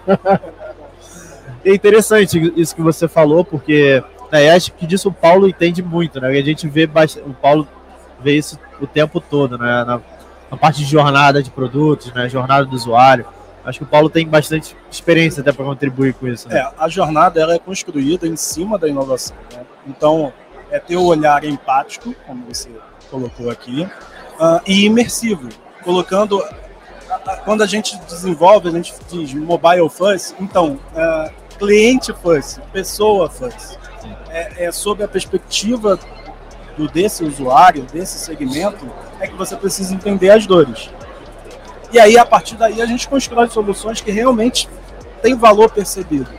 É 1.66 1.74
interessante 1.74 2.54
isso 2.56 2.76
que 2.76 2.82
você 2.82 3.08
falou, 3.08 3.44
porque 3.44 4.04
né, 4.32 4.50
acho 4.52 4.72
que 4.74 4.86
disso 4.86 5.10
o 5.10 5.14
Paulo 5.14 5.48
entende 5.48 5.82
muito, 5.82 6.22
né? 6.22 6.28
A 6.28 6.42
gente 6.42 6.68
vê 6.68 6.86
bastante, 6.86 7.28
o 7.28 7.34
Paulo 7.34 7.68
vê 8.24 8.38
isso 8.38 8.60
o 8.80 8.86
tempo 8.86 9.20
todo, 9.20 9.58
né? 9.58 9.84
Na, 9.86 10.00
a 10.52 10.58
parte 10.58 10.80
de 10.80 10.86
jornada 10.86 11.42
de 11.42 11.50
produtos, 11.50 12.14
né, 12.14 12.28
jornada 12.28 12.66
do 12.66 12.76
usuário. 12.76 13.26
Acho 13.64 13.80
que 13.80 13.84
o 13.84 13.88
Paulo 13.88 14.10
tem 14.10 14.28
bastante 14.28 14.76
experiência 14.90 15.42
até 15.42 15.52
para 15.52 15.64
contribuir 15.64 16.14
com 16.14 16.28
isso. 16.28 16.50
Né? 16.50 16.60
É, 16.60 16.72
a 16.78 16.88
jornada 16.88 17.40
ela 17.40 17.54
é 17.54 17.60
construída 17.60 18.28
em 18.28 18.36
cima 18.36 18.78
da 18.78 18.88
inovação. 18.88 19.38
Né? 19.54 19.64
Então, 19.88 20.34
é 20.72 20.80
ter 20.80 20.96
o 20.96 21.04
olhar 21.04 21.44
empático, 21.44 22.16
como 22.26 22.46
você 22.46 22.70
colocou 23.10 23.50
aqui, 23.52 23.84
uh, 23.84 24.62
e 24.66 24.86
imersivo, 24.86 25.50
colocando 25.84 26.44
quando 27.44 27.62
a 27.62 27.68
gente 27.68 27.98
desenvolve, 28.08 28.70
a 28.70 28.72
gente 28.72 28.94
diz 29.10 29.34
mobile 29.34 29.90
first, 29.90 30.34
então, 30.40 30.80
uh, 30.96 31.32
cliente 31.58 32.14
first, 32.24 32.60
pessoa 32.72 33.30
first. 33.30 33.78
É, 34.30 34.66
é 34.66 34.72
sobre 34.72 35.04
a 35.04 35.08
perspectiva 35.08 36.00
do 36.78 36.88
desse 36.88 37.24
usuário, 37.24 37.84
desse 37.84 38.18
segmento, 38.18 38.90
é 39.20 39.28
que 39.28 39.36
você 39.36 39.56
precisa 39.56 39.94
entender 39.94 40.30
as 40.30 40.48
dores. 40.48 40.90
E 41.92 42.00
aí, 42.00 42.18
a 42.18 42.26
partir 42.26 42.56
daí, 42.56 42.82
a 42.82 42.86
gente 42.86 43.08
constrói 43.08 43.50
soluções 43.50 44.00
que 44.00 44.12
realmente 44.12 44.70
tem 45.22 45.36
valor 45.36 45.70
percebido, 45.70 46.30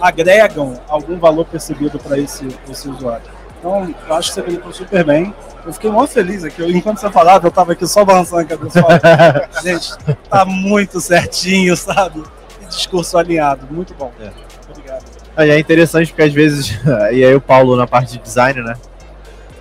agregam 0.00 0.80
algum 0.88 1.18
valor 1.18 1.44
percebido 1.44 1.98
para 1.98 2.18
esse, 2.18 2.46
esse 2.68 2.88
usuário. 2.88 3.40
Então, 3.58 3.94
eu 4.08 4.14
acho 4.14 4.30
que 4.30 4.34
você 4.34 4.42
colocou 4.42 4.72
super 4.72 5.04
bem. 5.04 5.34
Eu 5.64 5.72
fiquei 5.72 5.90
muito 5.90 6.10
feliz 6.10 6.42
aqui. 6.42 6.62
Eu, 6.62 6.70
enquanto 6.70 6.98
você 6.98 7.10
falava, 7.10 7.46
eu 7.46 7.50
estava 7.50 7.72
aqui 7.72 7.86
só 7.86 8.04
balançando 8.04 8.40
a 8.40 8.44
cabeça. 8.44 8.80
Gente, 9.62 10.18
tá 10.28 10.44
muito 10.46 10.98
certinho, 11.00 11.76
sabe? 11.76 12.22
Que 12.58 12.66
discurso 12.66 13.18
alinhado. 13.18 13.66
Muito 13.70 13.94
bom. 13.94 14.10
É. 14.18 14.30
Obrigado. 14.70 15.04
Aí 15.36 15.50
é 15.50 15.58
interessante 15.58 16.08
porque 16.08 16.22
às 16.22 16.32
vezes, 16.32 16.80
e 17.12 17.22
aí 17.22 17.34
o 17.34 17.40
Paulo 17.40 17.76
na 17.76 17.86
parte 17.86 18.12
de 18.12 18.18
design, 18.18 18.62
né? 18.62 18.74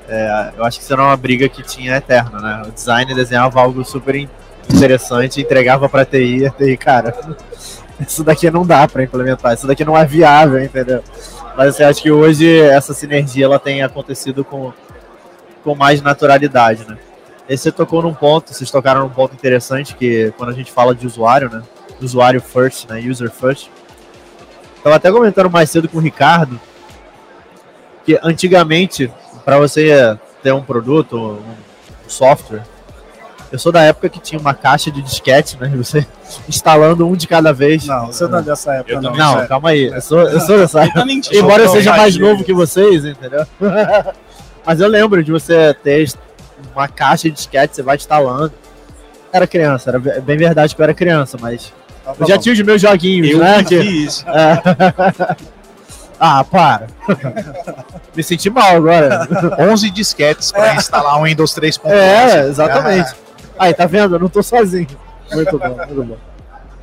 É, 0.08 0.54
eu 0.58 0.64
acho 0.64 0.80
que 0.80 0.84
isso 0.84 0.94
era 0.94 1.04
uma 1.04 1.18
briga 1.18 1.48
que 1.48 1.62
tinha 1.62 1.98
eterna, 1.98 2.40
né? 2.40 2.64
O 2.68 2.72
design 2.72 3.14
desenhava 3.14 3.60
algo 3.60 3.84
super 3.84 4.16
interessante, 4.70 5.42
entregava 5.42 5.90
pra 5.90 6.06
TI, 6.06 6.46
a 6.46 6.52
TI, 6.52 6.78
cara, 6.78 7.16
isso 8.00 8.24
daqui 8.24 8.50
não 8.50 8.66
dá 8.66 8.88
pra 8.88 9.04
implementar, 9.04 9.54
isso 9.54 9.68
daqui 9.68 9.84
não 9.84 9.98
é 9.98 10.06
viável, 10.06 10.64
entendeu? 10.64 11.04
Mas 11.58 11.70
assim, 11.70 11.84
acho 11.84 12.02
que 12.02 12.12
hoje 12.12 12.60
essa 12.62 12.94
sinergia 12.94 13.46
ela 13.46 13.60
tem 13.60 13.84
acontecido 13.84 14.44
com, 14.44 14.72
com 15.64 15.76
mais 15.76 16.02
naturalidade, 16.02 16.86
né? 16.88 16.98
E 17.48 17.58
você 17.58 17.72
tocou 17.72 18.02
num 18.02 18.14
ponto, 18.14 18.54
vocês 18.54 18.70
tocaram 18.70 19.02
num 19.02 19.10
ponto 19.10 19.34
interessante 19.34 19.96
que 19.96 20.32
quando 20.38 20.52
a 20.52 20.54
gente 20.54 20.72
fala 20.72 20.94
de 20.94 21.06
usuário, 21.06 21.50
né? 21.50 21.64
Usuário 22.00 22.40
first, 22.40 22.88
né? 22.88 23.00
User 23.00 23.32
first. 23.32 23.70
Tava 24.84 24.96
até 24.96 25.12
comentando 25.12 25.50
mais 25.50 25.70
cedo 25.70 25.90
com 25.90 25.98
o 25.98 26.02
Ricardo 26.02 26.60
que 28.10 28.20
antigamente, 28.24 29.12
para 29.46 29.60
você 29.60 30.18
ter 30.42 30.52
um 30.52 30.64
produto, 30.64 31.16
um 31.16 32.10
software, 32.10 32.64
eu 33.52 33.58
sou 33.60 33.72
da 33.72 33.82
época 33.84 34.10
que 34.10 34.20
tinha 34.20 34.40
uma 34.40 34.54
caixa 34.54 34.92
de 34.92 35.02
disquete, 35.02 35.58
né? 35.60 35.72
Você 35.76 36.06
instalando 36.48 37.08
um 37.08 37.16
de 37.16 37.28
cada 37.28 37.52
vez. 37.54 37.86
Não, 37.86 38.08
você 38.08 38.28
não 38.28 38.40
é 38.40 38.42
dessa 38.42 38.74
época, 38.76 38.94
Eu 38.94 39.02
não. 39.02 39.16
Não, 39.16 39.34
sério. 39.34 39.48
calma 39.50 39.70
aí. 39.70 39.88
Eu 39.88 40.02
sou, 40.02 40.20
eu 40.22 40.40
sou 40.42 40.58
dessa 40.60 40.84
época. 40.84 41.06
Mentindo. 41.06 41.38
Embora 41.38 41.64
eu 41.64 41.70
seja 41.70 41.96
mais 41.96 42.16
novo 42.18 42.44
que 42.44 42.54
vocês, 42.54 43.06
entendeu? 43.06 43.46
Mas 44.66 44.80
eu 44.80 44.88
lembro 44.88 45.24
de 45.24 45.32
você 45.32 45.74
ter 45.84 46.12
uma 46.76 46.88
caixa 46.88 47.24
de 47.30 47.32
disquete, 47.36 47.76
você 47.76 47.82
vai 47.82 47.96
instalando. 47.96 48.52
Era 49.32 49.46
criança, 49.48 49.90
era 49.92 50.00
bem 50.00 50.38
verdade 50.38 50.76
que 50.76 50.82
eu 50.82 50.84
era 50.84 50.94
criança, 50.94 51.38
mas 51.40 51.72
Então, 52.02 52.14
tá 52.16 52.24
eu 52.24 52.28
já 52.28 52.36
bom. 52.36 52.42
tinha 52.42 52.54
os 52.54 52.62
meus 52.62 52.82
joguinhos, 52.82 53.30
Eu 53.30 53.38
né? 53.40 53.64
que- 53.64 53.76
isso. 53.80 54.26
É. 54.28 55.36
ah, 56.20 56.44
para. 56.44 56.88
Me 58.16 58.24
senti 58.24 58.50
mal 58.50 58.76
agora. 58.76 59.28
11 59.60 59.90
disquetes 59.92 60.52
para 60.52 60.76
instalar 60.76 61.18
um 61.20 61.24
Windows 61.26 61.54
3.1. 61.54 61.90
É, 61.92 62.48
exatamente. 62.48 63.12
Aí, 63.58 63.74
tá 63.74 63.86
vendo? 63.86 64.16
Eu 64.16 64.20
não 64.20 64.30
tô 64.30 64.42
sozinho. 64.42 64.88
Muito 65.32 65.60
bom, 65.60 65.76
muito 65.76 66.04
bom. 66.04 66.18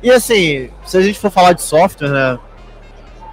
E 0.01 0.11
assim, 0.11 0.69
se 0.85 0.97
a 0.97 1.01
gente 1.01 1.19
for 1.19 1.31
falar 1.31 1.53
de 1.53 1.61
software, 1.61 2.09
né? 2.09 2.39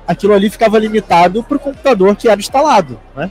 Aquilo 0.06 0.34
ali 0.34 0.50
ficava 0.50 0.78
limitado 0.78 1.42
pro 1.42 1.58
computador 1.58 2.14
que 2.14 2.28
era 2.28 2.40
instalado, 2.40 2.98
né? 3.16 3.30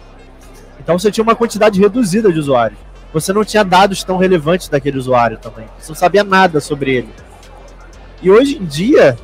Então 0.79 0.97
você 0.97 1.11
tinha 1.11 1.23
uma 1.23 1.35
quantidade 1.35 1.79
reduzida 1.79 2.31
de 2.31 2.39
usuários. 2.39 2.79
Você 3.13 3.31
não 3.31 3.45
tinha 3.45 3.63
dados 3.63 4.03
tão 4.03 4.17
relevantes 4.17 4.67
daquele 4.67 4.97
usuário 4.97 5.37
também. 5.37 5.67
Você 5.79 5.89
não 5.89 5.95
sabia 5.95 6.23
nada 6.23 6.59
sobre 6.59 6.95
ele. 6.95 7.09
E 8.21 8.31
hoje 8.31 8.57
em 8.57 8.65
dia, 8.65 9.17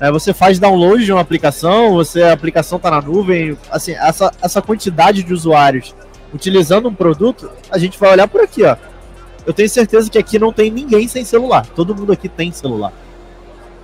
né, 0.00 0.10
você 0.10 0.32
faz 0.32 0.58
download 0.58 1.04
de 1.04 1.12
uma 1.12 1.20
aplicação, 1.20 1.94
você 1.94 2.22
a 2.22 2.32
aplicação 2.32 2.76
está 2.76 2.90
na 2.90 3.00
nuvem, 3.00 3.58
assim, 3.70 3.92
essa, 3.92 4.32
essa 4.40 4.62
quantidade 4.62 5.22
de 5.22 5.32
usuários 5.32 5.94
utilizando 6.32 6.88
um 6.88 6.94
produto, 6.94 7.50
a 7.70 7.78
gente 7.78 7.98
vai 7.98 8.12
olhar 8.12 8.28
por 8.28 8.40
aqui, 8.40 8.64
ó. 8.64 8.76
Eu 9.46 9.52
tenho 9.52 9.68
certeza 9.68 10.10
que 10.10 10.18
aqui 10.18 10.38
não 10.38 10.52
tem 10.52 10.70
ninguém 10.70 11.06
sem 11.06 11.24
celular. 11.24 11.66
Todo 11.74 11.94
mundo 11.94 12.12
aqui 12.12 12.28
tem 12.28 12.50
celular. 12.52 12.92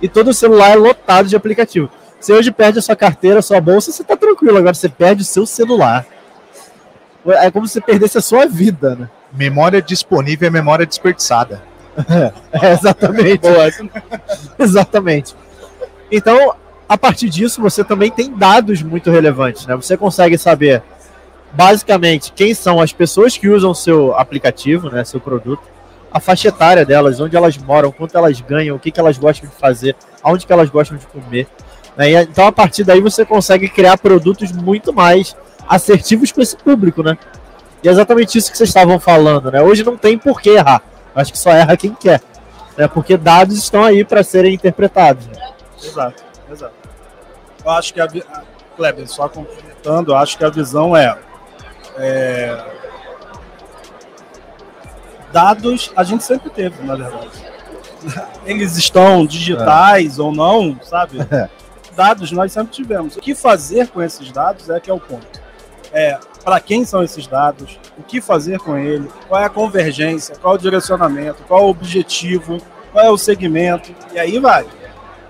E 0.01 0.07
todo 0.07 0.33
celular 0.33 0.71
é 0.71 0.75
lotado 0.75 1.27
de 1.27 1.35
aplicativo. 1.35 1.89
Você 2.19 2.33
hoje 2.33 2.51
perde 2.51 2.79
a 2.79 2.81
sua 2.81 2.95
carteira, 2.95 3.39
a 3.39 3.41
sua 3.41 3.61
bolsa, 3.61 3.91
você 3.91 4.03
tá 4.03 4.15
tranquilo. 4.15 4.57
Agora 4.57 4.73
você 4.73 4.89
perde 4.89 5.21
o 5.21 5.25
seu 5.25 5.45
celular. 5.45 6.05
É 7.25 7.51
como 7.51 7.67
se 7.67 7.73
você 7.73 7.81
perdesse 7.81 8.17
a 8.17 8.21
sua 8.21 8.47
vida, 8.47 8.95
né? 8.95 9.09
Memória 9.31 9.81
disponível 9.81 10.47
é 10.47 10.51
memória 10.51 10.85
desperdiçada. 10.85 11.61
É, 12.53 12.73
exatamente. 12.73 13.47
exatamente. 14.57 15.35
Então, 16.11 16.55
a 16.87 16.97
partir 16.97 17.29
disso, 17.29 17.61
você 17.61 17.83
também 17.83 18.11
tem 18.11 18.35
dados 18.35 18.81
muito 18.81 19.09
relevantes, 19.09 19.65
né? 19.65 19.75
Você 19.75 19.95
consegue 19.95 20.37
saber, 20.37 20.83
basicamente, 21.53 22.31
quem 22.33 22.53
são 22.53 22.79
as 22.79 22.93
pessoas 22.93 23.37
que 23.37 23.49
usam 23.49 23.73
seu 23.73 24.15
aplicativo, 24.15 24.89
né, 24.89 25.03
seu 25.03 25.19
produto, 25.19 25.63
a 26.11 26.19
faixa 26.19 26.49
etária 26.49 26.85
delas, 26.85 27.19
onde 27.19 27.35
elas 27.35 27.57
moram, 27.57 27.91
quanto 27.91 28.17
elas 28.17 28.39
ganham, 28.41 28.75
o 28.75 28.79
que, 28.79 28.91
que 28.91 28.99
elas 28.99 29.17
gostam 29.17 29.49
de 29.49 29.55
fazer, 29.55 29.95
aonde 30.21 30.45
que 30.45 30.51
elas 30.51 30.69
gostam 30.69 30.97
de 30.97 31.07
comer. 31.07 31.47
né? 31.95 32.23
Então, 32.23 32.45
a 32.47 32.51
partir 32.51 32.83
daí, 32.83 32.99
você 32.99 33.25
consegue 33.25 33.69
criar 33.69 33.97
produtos 33.97 34.51
muito 34.51 34.91
mais 34.91 35.35
assertivos 35.67 36.31
para 36.31 36.43
esse 36.43 36.57
público, 36.57 37.01
né? 37.01 37.17
E 37.83 37.87
é 37.87 37.91
exatamente 37.91 38.37
isso 38.37 38.51
que 38.51 38.57
vocês 38.57 38.69
estavam 38.69 38.99
falando, 38.99 39.51
né? 39.51 39.61
Hoje 39.61 39.83
não 39.83 39.97
tem 39.97 40.17
por 40.17 40.41
que 40.41 40.49
errar. 40.49 40.83
Acho 41.15 41.31
que 41.31 41.39
só 41.39 41.51
erra 41.51 41.77
quem 41.77 41.93
quer. 41.93 42.21
Né? 42.77 42.87
Porque 42.87 43.17
dados 43.17 43.57
estão 43.57 43.83
aí 43.83 44.03
para 44.03 44.23
serem 44.23 44.53
interpretados. 44.53 45.25
né? 45.27 45.51
Exato, 45.81 46.23
exato. 46.51 46.73
Eu 47.63 47.71
acho 47.71 47.93
que 47.93 48.01
a, 48.01 48.07
Kleber, 48.75 49.07
só 49.07 49.27
complementando, 49.29 50.15
acho 50.15 50.37
que 50.37 50.43
a 50.43 50.49
visão 50.49 50.95
é, 50.95 51.17
é, 51.97 52.65
dados 55.31 55.91
a 55.95 56.03
gente 56.03 56.23
sempre 56.23 56.49
teve, 56.49 56.83
na 56.83 56.95
verdade. 56.95 57.51
Eles 58.45 58.77
estão 58.77 59.25
digitais 59.25 60.19
ou 60.19 60.31
não, 60.31 60.79
sabe? 60.83 61.17
Dados 61.95 62.31
nós 62.31 62.51
sempre 62.51 62.71
tivemos. 62.71 63.17
O 63.17 63.19
que 63.19 63.35
fazer 63.35 63.89
com 63.89 64.01
esses 64.01 64.31
dados 64.31 64.69
é 64.69 64.79
que 64.79 64.89
é 64.89 64.93
o 64.93 64.99
ponto. 64.99 65.41
É, 65.91 66.17
para 66.43 66.59
quem 66.59 66.85
são 66.85 67.03
esses 67.03 67.27
dados, 67.27 67.77
o 67.97 68.03
que 68.03 68.21
fazer 68.21 68.59
com 68.59 68.77
ele, 68.77 69.09
qual 69.27 69.41
é 69.41 69.45
a 69.45 69.49
convergência, 69.49 70.35
qual 70.37 70.55
é 70.55 70.57
o 70.57 70.59
direcionamento, 70.59 71.43
qual 71.43 71.59
é 71.59 71.63
o 71.63 71.67
objetivo, 71.69 72.59
qual 72.93 73.05
é 73.05 73.09
o 73.09 73.17
segmento, 73.17 73.93
e 74.13 74.19
aí 74.19 74.39
vai. 74.39 74.65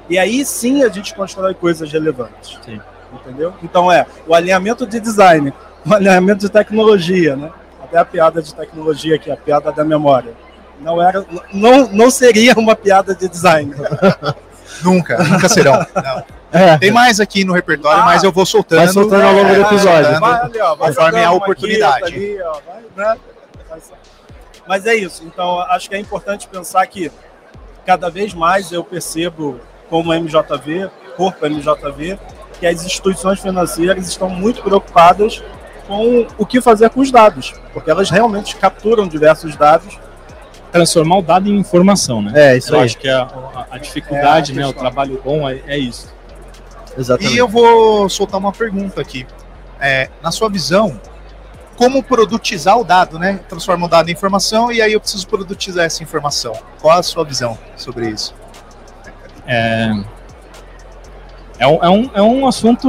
E 0.07 0.19
aí 0.19 0.45
sim 0.45 0.83
a 0.83 0.89
gente 0.89 1.15
constrói 1.15 1.55
coisas 1.55 1.91
relevantes. 1.91 2.59
Sim. 2.63 2.79
Entendeu? 3.11 3.53
Então 3.63 3.91
é 3.91 4.05
o 4.27 4.33
alinhamento 4.33 4.85
de 4.85 4.99
design, 4.99 5.51
o 5.85 5.93
alinhamento 5.93 6.39
de 6.41 6.49
tecnologia, 6.49 7.35
né? 7.35 7.51
Até 7.83 7.97
a 7.97 8.05
piada 8.05 8.41
de 8.41 8.53
tecnologia 8.53 9.15
aqui, 9.15 9.29
a 9.31 9.37
piada 9.37 9.71
da 9.71 9.83
memória. 9.83 10.33
Não 10.79 11.01
era, 11.01 11.23
não, 11.53 11.87
não 11.89 12.09
seria 12.09 12.53
uma 12.57 12.75
piada 12.75 13.13
de 13.13 13.27
design. 13.27 13.73
Nunca, 14.83 15.21
nunca 15.21 15.47
serão. 15.49 15.73
Não. 15.73 16.23
É, 16.51 16.77
Tem 16.77 16.89
mais 16.91 17.19
aqui 17.19 17.43
no 17.43 17.53
repertório, 17.53 18.01
Ah, 18.01 18.05
mas 18.05 18.23
eu 18.23 18.31
vou 18.31 18.45
soltando. 18.47 18.79
vai 18.79 18.87
soltando 18.87 19.21
ao 19.21 19.33
longo 19.33 19.49
do 19.49 19.55
É, 19.55 19.61
episódio. 19.61 20.19
Vai 20.19 20.41
ali, 20.41 20.59
ó, 20.59 20.75
vai 20.75 20.87
Conforme 20.93 21.23
a 21.23 21.31
oportunidade. 21.33 22.03
aqui, 22.05 22.15
ali, 22.15 22.41
ó, 22.41 22.57
vai, 22.65 23.13
né? 23.13 23.17
Mas 24.67 24.85
é 24.87 24.95
isso. 24.95 25.23
Então, 25.23 25.59
acho 25.61 25.87
que 25.89 25.95
é 25.95 25.99
importante 25.99 26.47
pensar 26.47 26.85
que 26.87 27.11
cada 27.85 28.09
vez 28.09 28.33
mais 28.33 28.71
eu 28.71 28.83
percebo, 28.83 29.59
como 29.89 30.13
MJV, 30.13 30.89
corpo 31.17 31.45
MJV, 31.45 32.17
que 32.59 32.65
as 32.65 32.83
instituições 32.83 33.39
financeiras 33.39 34.07
estão 34.07 34.29
muito 34.29 34.63
preocupadas 34.63 35.43
com 35.91 36.25
o 36.37 36.45
que 36.45 36.61
fazer 36.61 36.89
com 36.89 37.01
os 37.01 37.11
dados, 37.11 37.53
porque 37.73 37.91
elas 37.91 38.09
realmente 38.09 38.55
capturam 38.55 39.07
diversos 39.07 39.55
dados. 39.57 39.99
Transformar 40.71 41.17
o 41.17 41.21
dado 41.21 41.49
em 41.49 41.57
informação, 41.57 42.21
né? 42.21 42.31
é 42.53 42.57
isso 42.57 42.73
Eu 42.73 42.79
aí. 42.79 42.85
acho 42.85 42.97
que 42.97 43.09
a, 43.09 43.23
a- 43.23 43.65
a 43.71 43.77
dificuldade, 43.77 44.53
É 44.53 44.55
a 44.55 44.57
né, 44.59 44.67
o 44.67 44.71
trabalho 44.73 45.21
bom 45.21 45.49
é, 45.49 45.59
é 45.67 45.77
isso. 45.77 46.13
Exatamente. 46.97 47.35
E 47.35 47.37
eu 47.37 47.47
vou 47.47 48.07
soltar 48.07 48.39
uma 48.39 48.53
pergunta 48.53 49.01
aqui. 49.01 49.27
É, 49.81 50.09
na 50.23 50.31
sua 50.31 50.47
visão, 50.49 50.97
como 51.75 52.01
produtizar 52.01 52.79
o 52.79 52.85
dado, 52.85 53.19
né? 53.19 53.41
Transforma 53.49 53.85
o 53.85 53.89
dado 53.89 54.07
em 54.07 54.13
informação 54.13 54.71
e 54.71 54.81
aí 54.81 54.93
eu 54.93 55.01
preciso 55.01 55.27
produtizar 55.27 55.83
essa 55.83 56.01
informação. 56.03 56.53
Qual 56.81 56.97
a 56.97 57.03
sua 57.03 57.25
visão 57.25 57.57
sobre 57.75 58.07
isso? 58.07 58.33
É, 59.45 59.91
é, 61.59 61.67
um, 61.67 61.83
é, 61.83 61.89
um, 61.89 62.11
é 62.13 62.21
um 62.21 62.47
assunto 62.47 62.87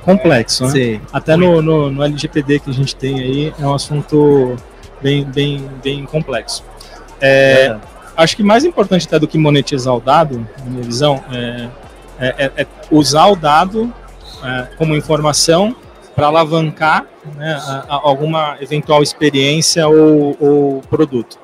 complexo, 0.00 0.64
né? 0.64 0.70
Sim. 0.70 1.00
Até 1.12 1.36
no, 1.36 1.60
no, 1.62 1.90
no 1.90 2.02
LGPD 2.02 2.60
que 2.60 2.70
a 2.70 2.74
gente 2.74 2.94
tem 2.96 3.18
aí, 3.20 3.54
é 3.58 3.66
um 3.66 3.74
assunto 3.74 4.56
bem, 5.00 5.24
bem, 5.24 5.68
bem 5.82 6.04
complexo. 6.04 6.64
É, 7.20 7.66
É. 7.66 7.76
acho 8.16 8.36
que 8.36 8.42
mais 8.42 8.64
importante 8.64 9.06
até 9.06 9.18
do 9.18 9.28
que 9.28 9.36
monetizar 9.38 9.94
o 9.94 10.00
dado, 10.00 10.46
na 10.64 10.70
minha 10.70 10.82
visão, 10.82 11.22
é, 11.32 11.68
é- 12.18 12.34
é- 12.56 12.62
é 12.62 12.66
usar 12.90 13.26
o 13.26 13.36
dado 13.36 13.92
é, 14.42 14.68
como 14.78 14.94
informação 14.96 15.76
para 16.16 16.26
alavancar 16.28 17.04
né, 17.36 17.52
a- 17.62 17.84
a- 17.88 18.00
alguma 18.02 18.56
eventual 18.60 19.02
experiência 19.02 19.86
ou, 19.86 20.34
ou 20.40 20.80
produto. 20.88 21.38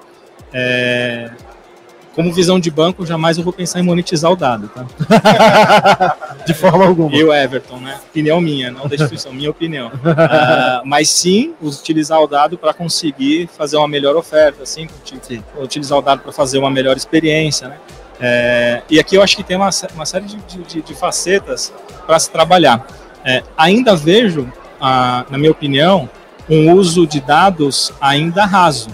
Como 2.16 2.32
visão 2.32 2.58
de 2.58 2.70
banco, 2.70 3.04
jamais 3.04 3.36
eu 3.36 3.44
vou 3.44 3.52
pensar 3.52 3.78
em 3.78 3.82
monetizar 3.82 4.32
o 4.32 4.36
dado. 4.36 4.68
Tá? 4.68 6.16
De 6.46 6.54
forma 6.54 6.86
alguma. 6.86 7.14
Eu, 7.14 7.30
Everton, 7.30 7.76
né? 7.76 8.00
Opinião 8.08 8.40
minha, 8.40 8.70
não 8.70 8.88
da 8.88 8.94
instituição, 8.94 9.34
minha 9.34 9.50
opinião. 9.50 9.92
Ah, 10.02 10.80
mas 10.82 11.10
sim, 11.10 11.54
utilizar 11.60 12.18
o 12.22 12.26
dado 12.26 12.56
para 12.56 12.72
conseguir 12.72 13.48
fazer 13.48 13.76
uma 13.76 13.86
melhor 13.86 14.16
oferta, 14.16 14.62
assim, 14.62 14.88
Sim. 15.20 15.42
utilizar 15.60 15.98
o 15.98 16.00
dado 16.00 16.22
para 16.22 16.32
fazer 16.32 16.56
uma 16.56 16.70
melhor 16.70 16.96
experiência, 16.96 17.68
né? 17.68 17.76
É, 18.18 18.82
e 18.88 18.98
aqui 18.98 19.16
eu 19.16 19.22
acho 19.22 19.36
que 19.36 19.44
tem 19.44 19.58
uma, 19.58 19.68
uma 19.94 20.06
série 20.06 20.24
de, 20.24 20.36
de, 20.38 20.80
de 20.80 20.94
facetas 20.94 21.70
para 22.06 22.18
se 22.18 22.30
trabalhar. 22.30 22.86
É, 23.22 23.42
ainda 23.58 23.94
vejo, 23.94 24.50
a, 24.80 25.26
na 25.28 25.36
minha 25.36 25.50
opinião, 25.50 26.08
um 26.48 26.72
uso 26.72 27.06
de 27.06 27.20
dados 27.20 27.92
ainda 28.00 28.46
raso 28.46 28.88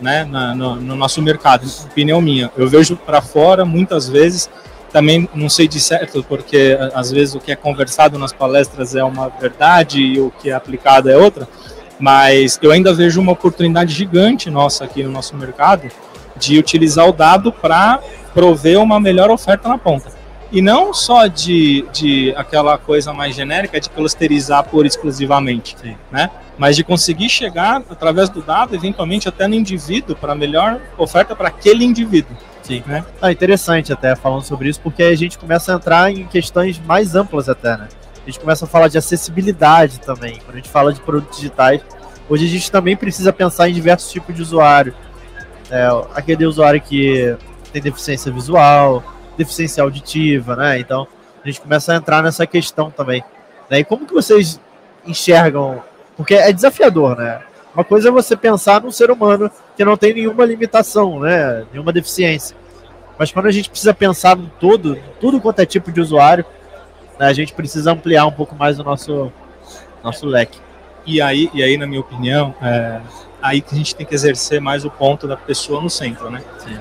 né, 0.00 0.24
na, 0.24 0.54
no, 0.54 0.76
no, 0.76 0.96
nosso 0.96 1.20
mercado, 1.22 1.66
opinião 1.84 2.20
minha. 2.20 2.50
Eu 2.56 2.68
vejo 2.68 2.96
para 2.96 3.20
fora 3.20 3.64
muitas 3.64 4.08
vezes, 4.08 4.50
também 4.92 5.28
não 5.34 5.48
sei 5.48 5.66
de 5.66 5.80
certo, 5.80 6.24
porque 6.28 6.76
às 6.94 7.10
vezes 7.10 7.34
o 7.34 7.40
que 7.40 7.52
é 7.52 7.56
conversado 7.56 8.18
nas 8.18 8.32
palestras 8.32 8.94
é 8.94 9.02
uma 9.02 9.28
verdade 9.28 10.00
e 10.00 10.20
o 10.20 10.30
que 10.30 10.50
é 10.50 10.52
aplicado 10.52 11.10
é 11.10 11.16
outra, 11.16 11.48
mas 11.98 12.58
eu 12.60 12.70
ainda 12.72 12.92
vejo 12.92 13.20
uma 13.20 13.32
oportunidade 13.32 13.94
gigante 13.94 14.50
nossa 14.50 14.84
aqui 14.84 15.02
no 15.02 15.10
nosso 15.10 15.36
mercado 15.36 15.88
de 16.36 16.58
utilizar 16.58 17.08
o 17.08 17.12
dado 17.12 17.52
para 17.52 18.00
prover 18.34 18.80
uma 18.80 18.98
melhor 18.98 19.30
oferta 19.30 19.68
na 19.68 19.78
ponta. 19.78 20.10
E 20.50 20.60
não 20.60 20.92
só 20.92 21.26
de, 21.26 21.86
de 21.92 22.34
aquela 22.36 22.76
coisa 22.76 23.12
mais 23.12 23.34
genérica 23.34 23.80
de 23.80 23.88
clusterizar 23.88 24.64
por 24.64 24.84
exclusivamente, 24.84 25.76
Sim. 25.80 25.96
né? 26.10 26.30
Mas 26.58 26.76
de 26.76 26.84
conseguir 26.84 27.28
chegar 27.28 27.82
através 27.88 28.28
do 28.28 28.42
dado, 28.42 28.74
eventualmente 28.74 29.28
até 29.28 29.46
no 29.48 29.54
indivíduo, 29.54 30.14
para 30.14 30.32
a 30.32 30.34
melhor 30.34 30.80
oferta 30.98 31.34
para 31.34 31.48
aquele 31.48 31.84
indivíduo. 31.84 32.36
Sim. 32.62 32.82
Né? 32.86 33.04
Ah, 33.20 33.32
interessante 33.32 33.92
até 33.92 34.14
falando 34.14 34.44
sobre 34.44 34.68
isso, 34.68 34.80
porque 34.80 35.02
a 35.02 35.16
gente 35.16 35.38
começa 35.38 35.72
a 35.72 35.76
entrar 35.76 36.10
em 36.10 36.26
questões 36.26 36.78
mais 36.78 37.14
amplas 37.14 37.48
até, 37.48 37.76
né? 37.76 37.88
A 38.22 38.26
gente 38.26 38.38
começa 38.38 38.64
a 38.64 38.68
falar 38.68 38.86
de 38.86 38.96
acessibilidade 38.96 39.98
também. 40.00 40.38
Quando 40.44 40.54
a 40.54 40.56
gente 40.56 40.68
fala 40.68 40.92
de 40.92 41.00
produtos 41.00 41.38
digitais, 41.38 41.80
hoje 42.28 42.46
a 42.46 42.48
gente 42.48 42.70
também 42.70 42.96
precisa 42.96 43.32
pensar 43.32 43.68
em 43.68 43.72
diversos 43.72 44.12
tipos 44.12 44.34
de 44.34 44.40
usuário. 44.40 44.94
É, 45.68 45.88
aquele 46.14 46.46
usuário 46.46 46.80
que 46.80 47.36
tem 47.72 47.82
deficiência 47.82 48.30
visual, 48.30 49.02
deficiência 49.36 49.82
auditiva, 49.82 50.54
né? 50.54 50.78
Então 50.78 51.08
a 51.44 51.48
gente 51.48 51.60
começa 51.60 51.92
a 51.92 51.96
entrar 51.96 52.22
nessa 52.22 52.46
questão 52.46 52.90
também. 52.90 53.24
Né? 53.68 53.80
E 53.80 53.84
como 53.84 54.06
que 54.06 54.14
vocês 54.14 54.60
enxergam? 55.04 55.82
Porque 56.16 56.34
é 56.34 56.52
desafiador, 56.52 57.16
né? 57.16 57.40
Uma 57.74 57.84
coisa 57.84 58.08
é 58.08 58.12
você 58.12 58.36
pensar 58.36 58.82
num 58.82 58.90
ser 58.90 59.10
humano 59.10 59.50
que 59.76 59.84
não 59.84 59.96
tem 59.96 60.12
nenhuma 60.12 60.44
limitação, 60.44 61.20
né? 61.20 61.64
Nenhuma 61.72 61.92
deficiência. 61.92 62.56
Mas 63.18 63.32
quando 63.32 63.46
a 63.46 63.50
gente 63.50 63.70
precisa 63.70 63.94
pensar 63.94 64.36
no 64.36 64.48
todo, 64.60 64.98
tudo 65.20 65.40
quanto 65.40 65.60
é 65.60 65.66
tipo 65.66 65.90
de 65.90 66.00
usuário, 66.00 66.44
né, 67.18 67.26
a 67.26 67.32
gente 67.32 67.52
precisa 67.52 67.92
ampliar 67.92 68.26
um 68.26 68.32
pouco 68.32 68.54
mais 68.54 68.78
o 68.78 68.84
nosso, 68.84 69.32
nosso 70.02 70.26
leque. 70.26 70.58
E 71.06 71.20
aí, 71.20 71.50
e 71.54 71.62
aí, 71.62 71.76
na 71.76 71.86
minha 71.86 72.00
opinião, 72.00 72.54
é 72.60 73.00
aí 73.40 73.60
que 73.60 73.74
a 73.74 73.78
gente 73.78 73.94
tem 73.94 74.06
que 74.06 74.14
exercer 74.14 74.60
mais 74.60 74.84
o 74.84 74.90
ponto 74.90 75.26
da 75.26 75.36
pessoa 75.36 75.80
no 75.80 75.90
centro, 75.90 76.30
né? 76.30 76.42
Sim 76.58 76.78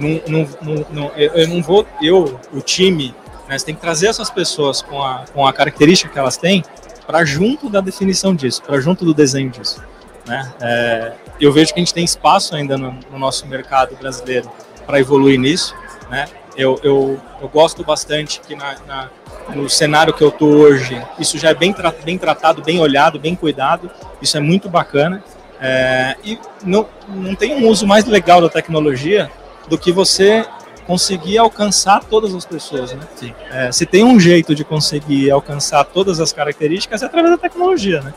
não, 0.00 0.48
não, 0.62 0.86
não, 0.90 1.12
eu 1.16 1.48
não 1.48 1.62
vou, 1.62 1.86
eu, 2.00 2.40
o 2.52 2.60
time, 2.60 3.14
né, 3.48 3.58
você 3.58 3.66
tem 3.66 3.74
que 3.74 3.80
trazer 3.80 4.08
essas 4.08 4.30
pessoas 4.30 4.82
com 4.82 5.02
a, 5.02 5.24
com 5.32 5.46
a 5.46 5.52
característica 5.52 6.12
que 6.12 6.18
elas 6.18 6.36
têm 6.36 6.64
para 7.10 7.24
junto 7.24 7.68
da 7.68 7.80
definição 7.80 8.36
disso, 8.36 8.62
para 8.62 8.80
junto 8.80 9.04
do 9.04 9.12
desenho 9.12 9.50
disso. 9.50 9.82
Né? 10.24 10.48
É, 10.60 11.12
eu 11.40 11.52
vejo 11.52 11.74
que 11.74 11.80
a 11.80 11.82
gente 11.82 11.92
tem 11.92 12.04
espaço 12.04 12.54
ainda 12.54 12.78
no, 12.78 12.96
no 13.10 13.18
nosso 13.18 13.48
mercado 13.48 13.96
brasileiro 13.96 14.48
para 14.86 15.00
evoluir 15.00 15.36
nisso. 15.36 15.74
Né? 16.08 16.28
Eu, 16.56 16.78
eu, 16.84 17.20
eu 17.42 17.48
gosto 17.48 17.82
bastante 17.82 18.40
que 18.40 18.54
na, 18.54 18.76
na, 18.86 19.10
no 19.56 19.68
cenário 19.68 20.14
que 20.14 20.22
eu 20.22 20.28
estou 20.28 20.50
hoje, 20.50 21.04
isso 21.18 21.36
já 21.36 21.48
é 21.48 21.54
bem, 21.54 21.72
tra 21.72 21.92
bem 22.04 22.16
tratado, 22.16 22.62
bem 22.62 22.78
olhado, 22.78 23.18
bem 23.18 23.34
cuidado, 23.34 23.90
isso 24.22 24.36
é 24.36 24.40
muito 24.40 24.68
bacana. 24.68 25.20
É, 25.60 26.14
e 26.22 26.38
não, 26.64 26.86
não 27.08 27.34
tem 27.34 27.56
um 27.56 27.66
uso 27.66 27.88
mais 27.88 28.04
legal 28.04 28.40
da 28.40 28.48
tecnologia 28.48 29.28
do 29.68 29.76
que 29.76 29.90
você 29.90 30.46
conseguir 30.90 31.38
alcançar 31.38 32.02
todas 32.02 32.34
as 32.34 32.44
pessoas, 32.44 32.92
né? 32.92 33.06
Sim. 33.14 33.32
É, 33.48 33.70
se 33.70 33.86
tem 33.86 34.02
um 34.02 34.18
jeito 34.18 34.56
de 34.56 34.64
conseguir 34.64 35.30
alcançar 35.30 35.84
todas 35.84 36.18
as 36.18 36.32
características 36.32 37.00
é 37.00 37.06
através 37.06 37.30
da 37.30 37.38
tecnologia, 37.38 38.00
né? 38.02 38.12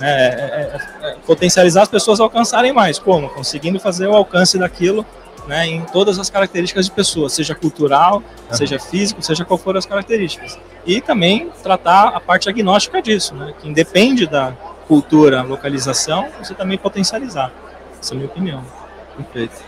É, 0.00 0.10
é, 0.10 1.06
é, 1.06 1.10
é 1.10 1.16
potencializar 1.24 1.82
as 1.82 1.88
pessoas 1.88 2.18
a 2.18 2.24
alcançarem 2.24 2.72
mais, 2.72 2.98
como? 2.98 3.28
Conseguindo 3.28 3.78
fazer 3.78 4.08
o 4.08 4.16
alcance 4.16 4.58
daquilo 4.58 5.06
né, 5.46 5.68
em 5.68 5.82
todas 5.82 6.18
as 6.18 6.28
características 6.28 6.86
de 6.86 6.90
pessoas, 6.90 7.32
seja 7.32 7.54
cultural, 7.54 8.16
uhum. 8.16 8.56
seja 8.56 8.76
físico, 8.80 9.22
seja 9.22 9.44
qual 9.44 9.56
for 9.56 9.76
as 9.76 9.86
características. 9.86 10.58
E 10.84 11.00
também 11.00 11.48
tratar 11.62 12.08
a 12.08 12.18
parte 12.18 12.48
agnóstica 12.48 13.00
disso, 13.00 13.36
né, 13.36 13.54
que 13.60 13.68
independe 13.68 14.26
da 14.26 14.52
cultura, 14.88 15.42
localização, 15.42 16.26
você 16.42 16.54
também 16.54 16.76
potencializar. 16.76 17.52
Essa 18.00 18.12
é 18.12 18.16
a 18.16 18.18
minha 18.18 18.28
opinião. 18.28 18.64
Perfeito. 19.16 19.62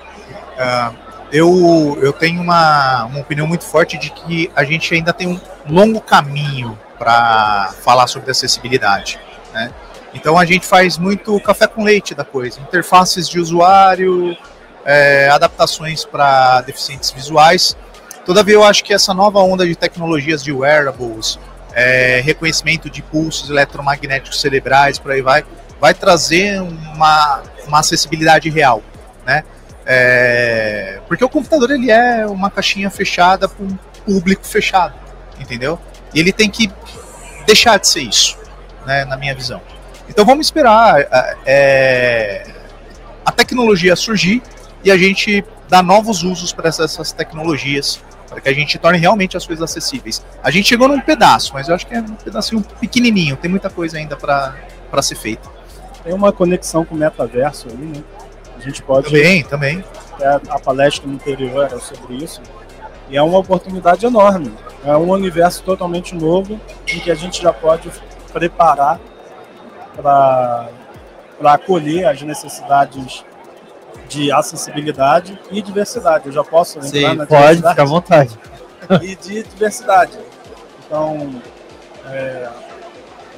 Uh, 0.59 1.08
eu, 1.33 1.99
eu 2.01 2.12
tenho 2.12 2.41
uma, 2.41 3.05
uma 3.05 3.21
opinião 3.21 3.47
muito 3.47 3.64
forte 3.64 3.99
de 3.99 4.11
que 4.11 4.51
a 4.55 4.64
gente 4.64 4.93
ainda 4.95 5.12
tem 5.12 5.29
um 5.29 5.41
longo 5.69 6.01
caminho 6.01 6.79
para 6.99 7.73
falar 7.83 8.07
sobre 8.07 8.31
acessibilidade. 8.31 9.19
Né? 9.53 9.73
Então 10.14 10.38
a 10.38 10.45
gente 10.45 10.67
faz 10.67 10.97
muito 10.99 11.38
café 11.41 11.67
com 11.67 11.85
leite 11.85 12.14
da 12.14 12.25
coisa, 12.25 12.61
interfaces 12.61 13.29
de 13.29 13.38
usuário, 13.38 14.37
é, 14.85 15.29
adaptações 15.29 16.05
para 16.05 16.62
deficientes 16.62 17.11
visuais. 17.11 17.77
Todavia 18.25 18.55
eu 18.55 18.64
acho 18.64 18.83
que 18.85 18.93
essa 18.93 19.12
nova 19.12 19.38
onda 19.41 19.67
de 19.67 19.77
tecnologias 19.77 20.43
de 20.43 20.53
wearables, 20.53 21.38
é, 21.73 22.21
reconhecimento 22.25 22.88
de 22.88 23.03
pulsos 23.03 23.51
eletromagnéticos 23.51 24.41
cerebrais, 24.41 24.99
por 24.99 25.12
aí 25.12 25.23
vai, 25.23 25.45
vai 25.81 25.95
trazer 25.95 26.61
uma, 26.61 27.43
uma 27.67 27.81
acessibilidade 27.81 28.49
real, 28.49 28.83
né? 29.27 29.45
É, 29.90 31.01
porque 31.09 31.24
o 31.24 31.31
computador 31.31 31.70
ele 31.70 31.90
é 31.90 32.27
uma 32.27 32.51
caixinha 32.51 32.90
fechada 32.90 33.48
para 33.48 33.64
um 33.64 33.74
público 34.05 34.46
fechado, 34.46 34.94
entendeu? 35.40 35.81
E 36.12 36.20
ele 36.20 36.31
tem 36.31 36.51
que 36.51 36.70
deixar 37.46 37.79
de 37.79 37.88
ser 37.88 38.03
isso, 38.03 38.37
né, 38.85 39.07
na 39.07 39.16
minha 39.16 39.35
visão. 39.35 39.62
Então 40.07 40.27
vamos 40.27 40.48
esperar 40.48 41.07
é, 41.46 42.46
a 43.24 43.33
tecnologia 43.33 43.96
surgir 43.96 44.42
e 44.85 44.90
a 44.90 44.98
gente 44.98 45.42
dar 45.70 45.83
novos 45.83 46.22
usos 46.22 46.53
para 46.53 46.68
essas, 46.68 46.92
essas 46.92 47.11
tecnologias, 47.11 47.98
para 48.29 48.42
que 48.42 48.48
a 48.51 48.53
gente 48.53 48.79
torne 48.79 48.98
realmente 48.98 49.38
as 49.38 49.46
coisas 49.46 49.70
acessíveis. 49.70 50.22
A 50.42 50.51
gente 50.51 50.68
chegou 50.68 50.87
num 50.87 51.01
pedaço, 51.01 51.55
mas 51.55 51.66
eu 51.66 51.74
acho 51.74 51.87
que 51.87 51.94
é 51.94 52.01
um 52.01 52.14
pedacinho 52.14 52.62
pequenininho, 52.79 53.38
tem 53.38 53.51
muita 53.51 53.70
coisa 53.70 53.96
ainda 53.96 54.18
para 54.18 55.03
ser 55.03 55.14
feita. 55.14 55.48
Tem 56.05 56.12
uma 56.12 56.31
conexão 56.31 56.85
com 56.85 56.94
o 56.94 56.98
metaverso 56.98 57.68
aí, 57.70 57.77
né? 57.77 58.03
A 58.59 58.61
gente 58.61 58.83
pode. 58.83 59.07
Também, 59.07 59.44
também. 59.44 59.85
É, 60.21 60.40
a 60.49 60.59
palestra 60.59 61.07
no 61.07 61.14
interior 61.14 61.64
era 61.64 61.79
sobre 61.79 62.16
isso. 62.16 62.42
E 63.09 63.16
é 63.16 63.23
uma 63.23 63.38
oportunidade 63.38 64.05
enorme. 64.05 64.53
É 64.85 64.97
um 64.97 65.11
universo 65.11 65.62
totalmente 65.62 66.14
novo 66.14 66.61
em 66.87 67.01
que 67.01 67.11
a 67.11 67.14
gente 67.14 67.40
já 67.40 67.53
pode 67.53 67.90
preparar 68.33 69.01
para 69.97 70.68
acolher 71.44 72.07
as 72.07 72.21
necessidades 72.23 73.25
de 74.09 74.33
acessibilidade 74.33 75.38
e 75.51 75.62
diversidade. 75.62 76.27
Eu 76.27 76.33
já 76.33 76.44
posso 76.44 76.79
entrar 76.79 76.90
Sim, 76.90 77.14
na 77.14 77.27
pode, 77.27 77.57
ficar 77.57 77.83
à 77.83 77.85
vontade. 77.85 78.38
E 79.03 79.14
de 79.16 79.42
diversidade. 79.42 80.16
Então, 80.87 81.42
é, 82.07 82.49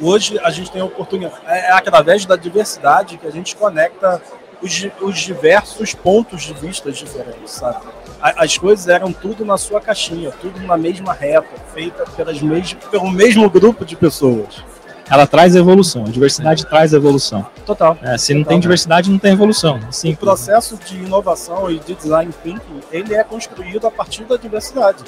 hoje 0.00 0.38
a 0.38 0.50
gente 0.50 0.70
tem 0.70 0.80
a 0.80 0.85
oportunidade, 0.85 1.35
é, 1.46 1.70
é 1.70 1.72
através 1.72 2.24
da 2.24 2.37
diversidade 2.37 3.18
que 3.18 3.26
a 3.26 3.30
gente 3.30 3.56
conecta 3.56 4.22
os, 4.62 4.87
os 5.01 5.18
diversos 5.18 5.94
pontos 5.94 6.42
de 6.42 6.55
vista 6.55 6.90
diferentes, 6.92 7.53
sabe? 7.53 7.87
As 8.20 8.59
coisas 8.59 8.87
eram 8.87 9.12
tudo 9.12 9.44
na 9.44 9.57
sua 9.57 9.81
caixinha, 9.81 10.31
tudo 10.31 10.61
na 10.61 10.77
mesma 10.77 11.12
reta, 11.14 11.49
feita 11.73 12.05
pelas 12.05 12.40
mes 12.42 12.75
pelo 12.90 13.11
mesmo 13.11 13.49
grupo 13.49 13.85
de 13.85 13.96
pessoas. 13.96 14.62
Ela 15.11 15.27
traz 15.27 15.57
evolução, 15.57 16.05
a 16.05 16.09
diversidade 16.09 16.64
traz 16.66 16.92
evolução. 16.92 17.44
Total. 17.66 17.99
É, 18.01 18.16
se 18.16 18.33
não 18.33 18.44
tem 18.44 18.61
diversidade, 18.61 19.11
não 19.11 19.18
tem 19.18 19.33
evolução. 19.33 19.81
Sim. 19.90 20.12
O 20.12 20.16
processo 20.16 20.79
de 20.87 20.99
inovação 20.99 21.68
e 21.68 21.81
de 21.81 21.94
design 21.94 22.33
thinking, 22.44 22.81
ele 22.92 23.14
é 23.14 23.25
construído 23.25 23.88
a 23.88 23.90
partir 23.90 24.23
da 24.25 24.37
diversidade, 24.37 25.03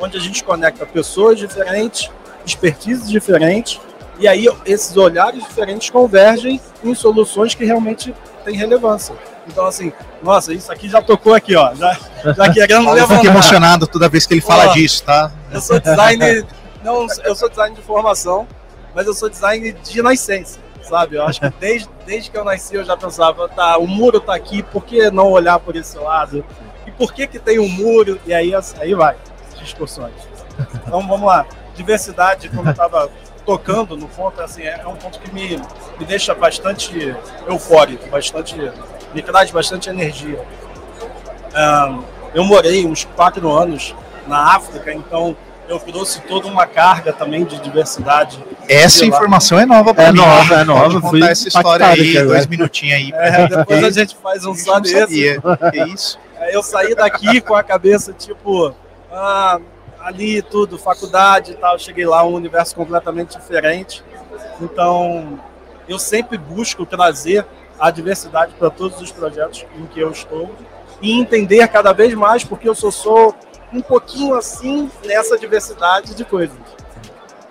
onde 0.00 0.16
a 0.16 0.20
gente 0.20 0.42
conecta 0.42 0.84
pessoas 0.84 1.38
diferentes, 1.38 2.10
expertises 2.44 3.08
diferentes, 3.08 3.80
e 4.18 4.26
aí 4.26 4.48
esses 4.66 4.96
olhares 4.96 5.44
diferentes 5.44 5.88
convergem 5.90 6.60
em 6.82 6.94
soluções 6.94 7.54
que 7.54 7.64
realmente 7.64 8.12
têm 8.44 8.56
relevância. 8.56 9.14
Então, 9.46 9.66
assim, 9.66 9.92
nossa, 10.22 10.52
isso 10.52 10.70
aqui 10.70 10.88
já 10.88 11.02
tocou 11.02 11.34
aqui, 11.34 11.56
ó. 11.56 11.74
Já, 11.74 11.98
já 12.24 12.52
querendo 12.52 12.90
levantar. 12.90 12.98
Eu 12.98 13.08
fico 13.08 13.26
emocionado 13.26 13.86
toda 13.86 14.08
vez 14.08 14.26
que 14.26 14.34
ele 14.34 14.40
fala 14.40 14.68
disso, 14.68 15.04
tá? 15.04 15.32
Eu 15.50 15.60
sou 15.60 15.80
design, 15.80 16.46
não, 16.82 17.06
eu 17.24 17.34
sou 17.34 17.48
design 17.48 17.74
de 17.74 17.82
formação, 17.82 18.46
mas 18.94 19.06
eu 19.06 19.14
sou 19.14 19.28
design 19.28 19.72
de 19.72 20.02
nascença, 20.02 20.58
sabe? 20.82 21.16
Eu 21.16 21.24
acho 21.24 21.40
que 21.40 21.50
desde, 21.58 21.88
desde 22.06 22.30
que 22.30 22.38
eu 22.38 22.44
nasci 22.44 22.74
eu 22.74 22.84
já 22.84 22.96
pensava, 22.96 23.48
tá, 23.48 23.78
o 23.78 23.86
muro 23.86 24.20
tá 24.20 24.34
aqui, 24.34 24.62
por 24.62 24.84
que 24.84 25.10
não 25.10 25.30
olhar 25.30 25.58
por 25.58 25.76
esse 25.76 25.98
lado? 25.98 26.44
E 26.86 26.90
por 26.90 27.12
que 27.12 27.26
que 27.26 27.38
tem 27.38 27.58
um 27.58 27.68
muro? 27.68 28.20
E 28.26 28.34
aí, 28.34 28.52
aí 28.78 28.94
vai, 28.94 29.16
discussões. 29.58 30.14
Então, 30.86 31.06
vamos 31.06 31.26
lá. 31.26 31.46
Diversidade, 31.74 32.48
como 32.50 32.68
eu 32.68 32.72
estava 32.72 33.10
tocando 33.44 33.96
no 33.96 34.08
ponto, 34.08 34.40
assim, 34.40 34.62
é, 34.62 34.80
é 34.82 34.86
um 34.86 34.96
ponto 34.96 35.18
que 35.20 35.32
me, 35.32 35.60
me 35.98 36.04
deixa 36.06 36.34
bastante 36.34 37.14
eufórico, 37.46 38.08
bastante, 38.08 38.56
me 39.14 39.22
traz 39.22 39.50
bastante 39.50 39.88
energia. 39.90 40.40
Um, 41.54 42.02
eu 42.34 42.44
morei 42.44 42.84
uns 42.84 43.04
quatro 43.04 43.50
anos 43.52 43.94
na 44.26 44.54
África, 44.56 44.92
então 44.92 45.36
eu 45.68 45.78
trouxe 45.78 46.20
toda 46.22 46.46
uma 46.48 46.66
carga 46.66 47.12
também 47.12 47.44
de 47.44 47.58
diversidade. 47.60 48.42
Essa 48.68 49.04
informação 49.06 49.58
é 49.58 49.64
nova 49.64 49.94
para 49.94 50.04
É 50.04 50.12
mim. 50.12 50.18
nova, 50.18 50.54
é 50.60 50.64
nova. 50.64 51.00
Fui 51.00 51.20
contar 51.20 51.30
essa 51.30 51.48
história 51.48 51.86
aí, 51.86 52.16
agora. 52.18 52.34
dois 52.34 52.46
minutinhos 52.46 52.96
aí. 52.96 53.12
É, 53.14 53.46
depois 53.48 53.84
a 53.84 53.90
gente 53.90 54.16
faz 54.16 54.44
um 54.44 54.54
só 54.54 54.78
desse. 54.80 55.40
Que 55.70 55.84
isso? 55.84 56.18
Eu 56.50 56.62
saí 56.62 56.94
daqui 56.94 57.40
com 57.40 57.54
a 57.54 57.62
cabeça 57.62 58.12
tipo, 58.12 58.74
ah, 59.10 59.58
ali 60.04 60.42
tudo, 60.42 60.78
faculdade 60.78 61.52
e 61.52 61.54
tal. 61.54 61.78
Cheguei 61.78 62.06
lá, 62.06 62.22
um 62.24 62.34
universo 62.34 62.76
completamente 62.76 63.38
diferente. 63.38 64.04
Então, 64.60 65.40
eu 65.88 65.98
sempre 65.98 66.36
busco 66.36 66.84
trazer 66.84 67.46
a 67.78 67.90
diversidade 67.90 68.54
para 68.54 68.70
todos 68.70 69.00
os 69.00 69.10
projetos 69.10 69.64
em 69.76 69.86
que 69.86 69.98
eu 69.98 70.10
estou 70.10 70.54
e 71.00 71.18
entender 71.18 71.66
cada 71.68 71.92
vez 71.92 72.14
mais, 72.14 72.44
porque 72.44 72.68
eu 72.68 72.74
só 72.74 72.90
sou 72.90 73.34
um 73.72 73.80
pouquinho 73.80 74.34
assim 74.36 74.90
nessa 75.04 75.36
diversidade 75.36 76.14
de 76.14 76.24
coisas. 76.24 76.56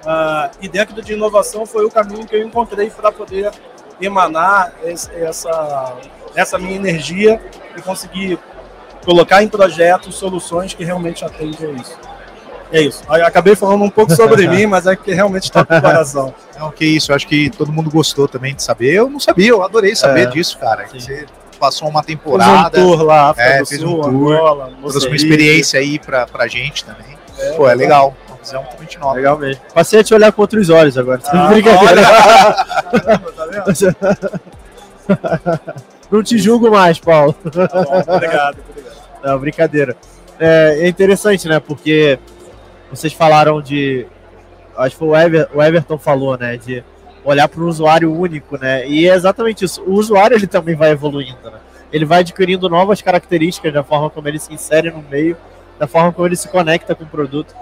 Ah, 0.05 0.51
e 0.61 0.69
dentro 0.69 1.01
de 1.01 1.13
inovação 1.13 1.65
foi 1.65 1.85
o 1.85 1.89
caminho 1.89 2.25
que 2.25 2.35
eu 2.35 2.43
encontrei 2.45 2.89
para 2.89 3.11
poder 3.11 3.51
emanar 3.99 4.73
esse- 4.83 5.13
essa, 5.15 5.95
essa 6.35 6.57
minha 6.57 6.75
energia 6.75 7.41
e 7.75 7.81
conseguir 7.81 8.39
colocar 9.05 9.43
em 9.43 9.49
projetos 9.49 10.15
soluções 10.15 10.73
que 10.73 10.83
realmente 10.83 11.25
atendem 11.25 11.69
a 11.69 11.73
isso. 11.73 11.97
É 12.73 12.81
isso. 12.81 13.03
Eu 13.07 13.25
acabei 13.25 13.55
falando 13.55 13.83
um 13.83 13.89
pouco 13.89 14.13
sobre 14.15 14.45
mim, 14.49 14.65
mas 14.65 14.85
é 14.87 14.95
que 14.95 15.13
realmente 15.13 15.43
está 15.43 15.59
no 15.61 15.67
coração. 15.81 16.33
Não, 16.59 16.71
que 16.71 16.83
isso, 16.85 17.11
eu 17.11 17.15
acho 17.15 17.27
que 17.27 17.49
todo 17.49 17.71
mundo 17.71 17.89
gostou 17.89 18.27
também 18.27 18.53
de 18.55 18.63
saber. 18.63 18.93
Eu 18.93 19.09
não 19.09 19.19
sabia, 19.19 19.49
eu 19.49 19.63
adorei 19.63 19.95
saber 19.95 20.21
É. 20.21 20.25
disso, 20.27 20.57
cara. 20.57 20.87
Sim. 20.87 20.99
Você 20.99 21.25
passou 21.59 21.87
uma 21.89 22.01
Fiz 22.03 22.15
um 22.15 22.17
temporada, 22.17 22.69
tour 22.79 23.03
lá, 23.03 23.29
África 23.29 23.49
É, 23.49 23.65
fez 23.65 23.79
Sul, 23.81 23.99
um 23.99 24.01
tour, 24.01 24.33
Angola, 24.33 24.73
trouxe 24.81 25.07
uma 25.07 25.15
experiência 25.15 25.79
aí 25.79 25.99
pra, 25.99 26.25
pra 26.27 26.47
gente 26.47 26.83
também. 26.85 27.17
Pô, 27.57 27.67
é 27.69 27.75
legal. 27.75 28.15
Uma 28.27 28.37
visão 28.37 28.63
totalmente 28.63 28.97
nova. 28.99 29.15
Legal 29.15 29.37
mesmo. 29.37 29.61
Passei 29.73 29.99
a 29.99 30.03
te 30.03 30.13
olhar 30.13 30.31
com 30.31 30.41
outros 30.41 30.69
olhos 30.69 30.97
agora. 30.97 31.19
Ah, 31.27 31.47
Brincadeira. 31.47 32.01
Vendo? 33.67 33.95
Não 36.11 36.23
te 36.23 36.37
julgo 36.37 36.69
mais, 36.71 36.99
Paulo. 36.99 37.33
Tá 37.33 37.67
bom, 37.67 38.13
obrigado, 38.15 38.57
obrigado. 38.69 38.95
Não, 39.23 39.39
brincadeira. 39.39 39.97
É, 40.39 40.79
é 40.81 40.87
interessante, 40.87 41.47
né? 41.47 41.59
Porque 41.59 42.19
vocês 42.95 43.13
falaram 43.13 43.61
de. 43.61 44.05
Acho 44.77 44.91
que 44.91 44.99
foi 44.99 45.07
o, 45.07 45.15
Ever, 45.15 45.49
o 45.53 45.61
Everton 45.61 45.97
falou, 45.97 46.37
né? 46.37 46.57
De 46.57 46.83
olhar 47.23 47.47
para 47.47 47.61
o 47.61 47.67
usuário 47.67 48.13
único, 48.13 48.57
né? 48.57 48.87
E 48.87 49.07
é 49.07 49.13
exatamente 49.13 49.65
isso. 49.65 49.81
O 49.83 49.93
usuário 49.93 50.35
ele 50.35 50.47
também 50.47 50.75
vai 50.75 50.91
evoluindo, 50.91 51.49
né? 51.49 51.59
Ele 51.91 52.05
vai 52.05 52.19
adquirindo 52.19 52.69
novas 52.69 53.01
características 53.01 53.73
da 53.73 53.83
forma 53.83 54.09
como 54.09 54.27
ele 54.27 54.39
se 54.39 54.53
insere 54.53 54.89
no 54.89 55.03
meio, 55.03 55.37
da 55.77 55.87
forma 55.87 56.11
como 56.11 56.27
ele 56.27 56.35
se 56.35 56.47
conecta 56.47 56.95
com 56.95 57.03
o 57.03 57.07
produto. 57.07 57.53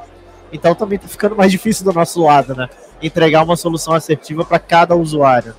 Então 0.54 0.74
também 0.74 0.98
tá 1.00 1.08
ficando 1.08 1.36
mais 1.36 1.52
difícil 1.52 1.86
do 1.86 1.94
nosso 1.94 2.24
lado, 2.24 2.56
né? 2.56 2.70
Entregar 3.02 3.44
uma 3.44 3.56
solução 3.56 3.94
assertiva 3.94 4.46
para 4.46 4.60
cada 4.60 4.96
usuário. 4.96 5.54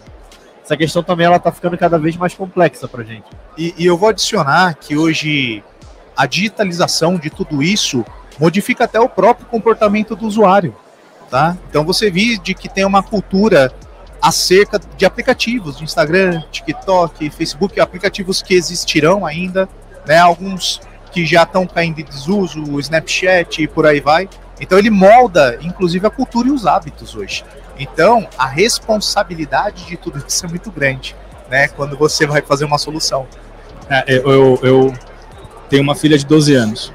Essa 0.64 0.76
questão 0.76 1.02
também 1.02 1.26
ela 1.26 1.38
tá 1.38 1.50
ficando 1.50 1.76
cada 1.76 1.98
vez 1.98 2.16
mais 2.16 2.34
complexa 2.34 2.86
pra 2.86 3.02
gente. 3.02 3.24
E, 3.58 3.74
e 3.76 3.86
eu 3.86 3.96
vou 3.96 4.08
adicionar 4.08 4.74
que 4.74 4.96
hoje 4.96 5.62
a 6.16 6.26
digitalização 6.26 7.16
de 7.16 7.30
tudo 7.30 7.62
isso 7.62 8.04
modifica 8.38 8.84
até 8.84 9.00
o 9.00 9.08
próprio 9.08 9.46
comportamento 9.46 10.14
do 10.16 10.26
usuário. 10.26 10.74
Tá? 11.30 11.56
Então 11.68 11.84
você 11.84 12.10
vê 12.10 12.36
de 12.36 12.54
que 12.54 12.68
tem 12.68 12.84
uma 12.84 13.02
cultura 13.02 13.72
acerca 14.20 14.80
de 14.96 15.04
aplicativos, 15.04 15.78
de 15.78 15.84
Instagram, 15.84 16.42
TikTok, 16.52 17.28
Facebook, 17.30 17.80
aplicativos 17.80 18.40
que 18.40 18.54
existirão 18.54 19.26
ainda, 19.26 19.68
né? 20.06 20.18
Alguns 20.18 20.80
que 21.10 21.26
já 21.26 21.42
estão 21.42 21.66
caindo 21.66 22.00
em 22.00 22.04
desuso, 22.04 22.62
o 22.62 22.78
Snapchat 22.78 23.62
e 23.62 23.66
por 23.66 23.84
aí 23.84 24.00
vai. 24.00 24.28
Então 24.60 24.78
ele 24.78 24.90
molda, 24.90 25.58
inclusive, 25.60 26.06
a 26.06 26.10
cultura 26.10 26.48
e 26.48 26.50
os 26.52 26.66
hábitos 26.66 27.16
hoje. 27.16 27.44
Então 27.78 28.28
a 28.38 28.46
responsabilidade 28.46 29.86
de 29.86 29.96
tudo 29.96 30.22
isso 30.26 30.46
é 30.46 30.48
muito 30.48 30.70
grande, 30.70 31.16
né? 31.50 31.66
Quando 31.68 31.96
você 31.96 32.26
vai 32.26 32.40
fazer 32.42 32.64
uma 32.64 32.78
solução. 32.78 33.26
É, 33.90 34.04
eu, 34.08 34.58
eu, 34.62 34.94
tenho 35.68 35.82
uma 35.82 35.94
filha 35.94 36.16
de 36.16 36.24
12 36.24 36.54
anos. 36.54 36.92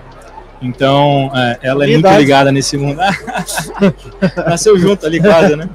Então, 0.62 1.32
é, 1.36 1.60
ela 1.62 1.84
é 1.86 1.88
muito 1.88 2.08
ligada 2.10 2.52
nesse 2.52 2.78
mundo. 2.78 3.00
Nasceu 4.48 4.78
junto 4.80 5.06
ali 5.06 5.20
quase, 5.22 5.56
né? 5.56 5.70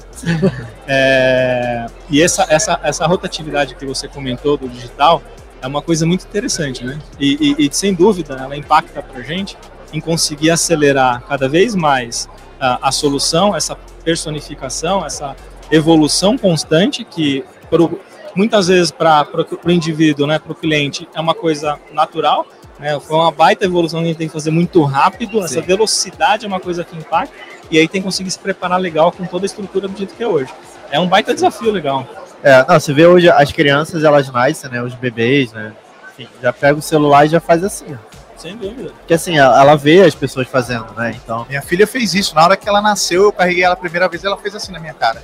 É, 0.87 1.85
e 2.09 2.21
essa, 2.21 2.45
essa, 2.49 2.79
essa 2.83 3.05
rotatividade 3.07 3.75
que 3.75 3.85
você 3.85 4.07
comentou 4.07 4.57
do 4.57 4.67
digital 4.67 5.21
é 5.61 5.67
uma 5.67 5.81
coisa 5.81 6.05
muito 6.05 6.25
interessante, 6.25 6.83
né? 6.83 6.99
E, 7.19 7.55
e- 7.57 7.65
e, 7.65 7.69
sem 7.73 7.93
dúvida, 7.93 8.35
ela 8.35 8.55
impacta 8.57 9.01
pra 9.01 9.21
gente 9.21 9.57
em 9.93 10.01
conseguir 10.01 10.51
acelerar 10.51 11.21
cada 11.27 11.47
vez 11.47 11.73
mais 11.75 12.27
a, 12.59 12.89
a 12.89 12.91
solução, 12.91 13.55
essa 13.55 13.75
personificação, 14.03 15.05
essa 15.05 15.35
evolução 15.71 16.37
constante 16.37 17.05
que 17.05 17.45
pro, 17.69 17.99
muitas 18.35 18.67
vezes 18.67 18.91
para 18.91 19.25
o 19.65 19.71
indivíduo, 19.71 20.27
né, 20.27 20.37
para 20.39 20.51
o 20.51 20.55
cliente, 20.55 21.07
é 21.15 21.21
uma 21.21 21.33
coisa 21.33 21.79
natural. 21.93 22.45
Né? 22.83 22.99
Foi 22.99 23.15
uma 23.15 23.31
baita 23.31 23.63
evolução 23.63 24.01
que 24.01 24.05
a 24.05 24.07
gente 24.09 24.17
tem 24.17 24.27
que 24.27 24.33
fazer 24.33 24.51
muito 24.51 24.83
rápido. 24.83 25.39
Essa 25.39 25.55
Sim. 25.55 25.61
velocidade 25.61 26.43
é 26.43 26.47
uma 26.47 26.59
coisa 26.59 26.83
que 26.83 26.97
impacta. 26.97 27.33
E 27.71 27.79
aí 27.79 27.87
tem 27.87 28.01
que 28.01 28.05
conseguir 28.05 28.29
se 28.29 28.37
preparar 28.37 28.77
legal 28.77 29.09
com 29.09 29.25
toda 29.25 29.45
a 29.45 29.47
estrutura 29.47 29.87
do 29.87 29.97
jeito 29.97 30.13
que 30.13 30.21
é 30.21 30.27
hoje. 30.27 30.53
É 30.91 30.99
um 30.99 31.07
baita 31.07 31.33
desafio 31.33 31.71
legal. 31.71 32.05
É, 32.43 32.65
não, 32.67 32.77
você 32.77 32.91
vê 32.93 33.05
hoje 33.05 33.29
as 33.29 33.53
crianças, 33.53 34.03
elas 34.03 34.29
nascem, 34.29 34.69
né? 34.69 34.83
Os 34.83 34.93
bebês, 34.95 35.53
né? 35.53 35.71
Enfim, 36.11 36.27
já 36.41 36.51
pega 36.51 36.77
o 36.77 36.81
celular 36.81 37.25
e 37.25 37.29
já 37.29 37.39
faz 37.39 37.63
assim. 37.63 37.85
ó. 37.93 38.13
Sem 38.37 38.57
dúvida. 38.57 38.89
Porque 38.89 39.13
assim, 39.13 39.37
ela 39.37 39.61
ela 39.61 39.77
vê 39.77 40.01
as 40.01 40.13
pessoas 40.13 40.45
fazendo, 40.49 40.93
né? 40.97 41.17
Então. 41.23 41.45
Minha 41.47 41.61
filha 41.61 41.87
fez 41.87 42.13
isso. 42.13 42.35
Na 42.35 42.43
hora 42.43 42.57
que 42.57 42.67
ela 42.67 42.81
nasceu, 42.81 43.23
eu 43.23 43.31
carreguei 43.31 43.63
ela 43.63 43.75
a 43.75 43.77
primeira 43.77 44.09
vez, 44.09 44.25
ela 44.25 44.35
fez 44.35 44.53
assim 44.53 44.73
na 44.73 44.79
minha 44.79 44.93
cara. 44.93 45.21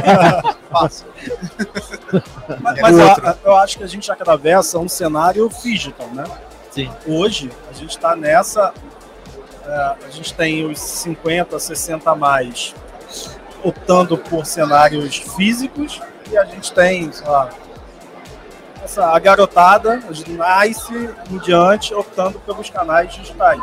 Passa. 0.72 1.04
Mas, 2.62 2.78
É 2.78 2.80
mas 2.80 2.98
eu, 2.98 3.36
eu 3.44 3.56
acho 3.56 3.76
que 3.76 3.84
a 3.84 3.86
gente 3.86 4.10
atravessa 4.10 4.78
um 4.78 4.88
cenário 4.88 5.50
digital, 5.62 6.08
né? 6.14 6.24
Sim. 6.76 6.90
Hoje, 7.06 7.50
a 7.70 7.72
gente 7.72 7.90
está 7.90 8.14
nessa. 8.14 8.72
é, 9.64 9.70
a 10.06 10.10
gente 10.10 10.32
tem 10.34 10.64
os 10.70 10.78
50, 10.78 11.58
60 11.58 12.10
a 12.10 12.14
mais 12.14 12.74
optando 13.64 14.18
por 14.18 14.44
cenários 14.44 15.16
físicos 15.36 16.00
e 16.30 16.36
a 16.36 16.44
gente 16.44 16.70
tem, 16.72 17.10
sei 17.10 17.26
lá, 17.26 17.48
essa, 18.84 19.06
a 19.06 19.18
garotada, 19.18 20.02
a 20.08 20.12
gente 20.12 20.30
nasce 20.32 20.92
em 21.30 21.38
diante 21.38 21.94
optando 21.94 22.38
pelos 22.40 22.68
canais 22.70 23.12
digitais. 23.14 23.60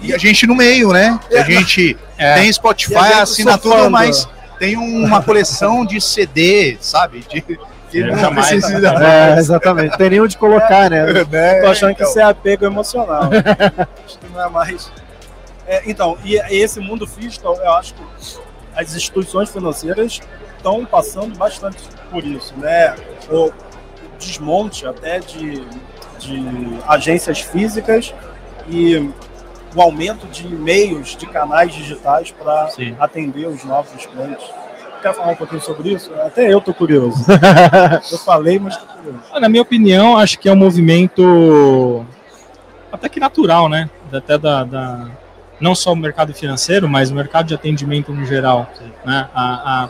E 0.00 0.14
a 0.14 0.18
gente 0.18 0.46
no 0.46 0.54
meio, 0.54 0.92
né? 0.92 1.18
A 1.32 1.42
gente 1.42 1.98
É. 2.16 2.34
tem 2.36 2.52
Spotify, 2.52 2.94
gente 2.94 3.12
assina 3.14 3.58
tudo, 3.58 3.72
surfando. 3.72 3.90
mas 3.90 4.28
tem 4.60 4.76
uma 4.76 5.20
coleção 5.22 5.84
de 5.84 6.00
CD, 6.00 6.78
sabe? 6.80 7.20
De, 7.28 7.58
que 7.92 7.98
Eu 7.98 8.06
não 8.08 8.18
jamais. 8.18 8.48
precisa. 8.48 8.88
É, 8.88 9.38
exatamente. 9.38 9.98
Tem 9.98 10.10
nem 10.10 10.20
onde 10.20 10.36
colocar, 10.38 10.90
né? 10.90 11.04
né? 11.30 11.60
Tô 11.60 11.68
achando 11.68 11.94
que 11.94 12.02
Então, 12.02 12.10
isso 12.10 12.18
é 12.18 12.22
apego 12.22 12.64
emocional. 12.64 13.24
acho 14.04 14.18
que 14.18 14.28
não 14.32 14.42
é 14.42 14.48
mais. 14.48 14.90
É, 15.66 15.82
então, 15.86 16.16
e 16.24 16.36
esse 16.36 16.80
mundo 16.80 17.06
digital, 17.06 17.54
eu 17.56 17.72
acho 17.72 17.94
que 17.94 18.02
as 18.74 18.96
instituições 18.96 19.50
financeiras 19.50 20.20
estão 20.56 20.84
passando 20.86 21.36
bastante 21.36 21.78
por 22.10 22.24
isso, 22.24 22.54
né? 22.56 22.96
O 23.30 23.52
desmonte 24.18 24.86
até 24.86 25.18
de, 25.18 25.64
de 26.18 26.44
agências 26.88 27.40
físicas 27.40 28.14
e 28.68 29.10
o 29.74 29.80
aumento 29.82 30.26
de 30.28 30.46
meios, 30.48 31.16
de 31.16 31.26
canais 31.26 31.74
digitais 31.74 32.30
para 32.30 32.70
atender 32.98 33.46
os 33.46 33.64
novos 33.64 34.06
clientes. 34.06 34.44
Quer 35.02 35.12
falar 35.14 35.32
um 35.32 35.36
pouquinho 35.36 35.60
sobre 35.60 35.90
isso? 35.92 36.12
Até 36.14 36.52
eu 36.52 36.60
tô 36.60 36.72
curioso. 36.72 37.24
Eu 38.12 38.18
falei, 38.18 38.58
mas 38.60 38.76
tô 38.76 38.86
curioso. 38.86 39.18
Na 39.40 39.48
minha 39.48 39.62
opinião, 39.62 40.16
acho 40.16 40.38
que 40.38 40.48
é 40.48 40.52
um 40.52 40.56
movimento 40.56 42.06
até 42.92 43.08
que 43.08 43.18
natural, 43.18 43.68
né? 43.68 43.90
Até 44.12 44.38
da, 44.38 44.62
da- 44.62 45.08
não 45.60 45.74
só 45.74 45.92
o 45.92 45.96
mercado 45.96 46.32
financeiro, 46.32 46.88
mas 46.88 47.10
o 47.10 47.14
mercado 47.14 47.46
de 47.46 47.54
atendimento 47.54 48.12
no 48.12 48.24
geral, 48.24 48.70
né? 49.04 49.28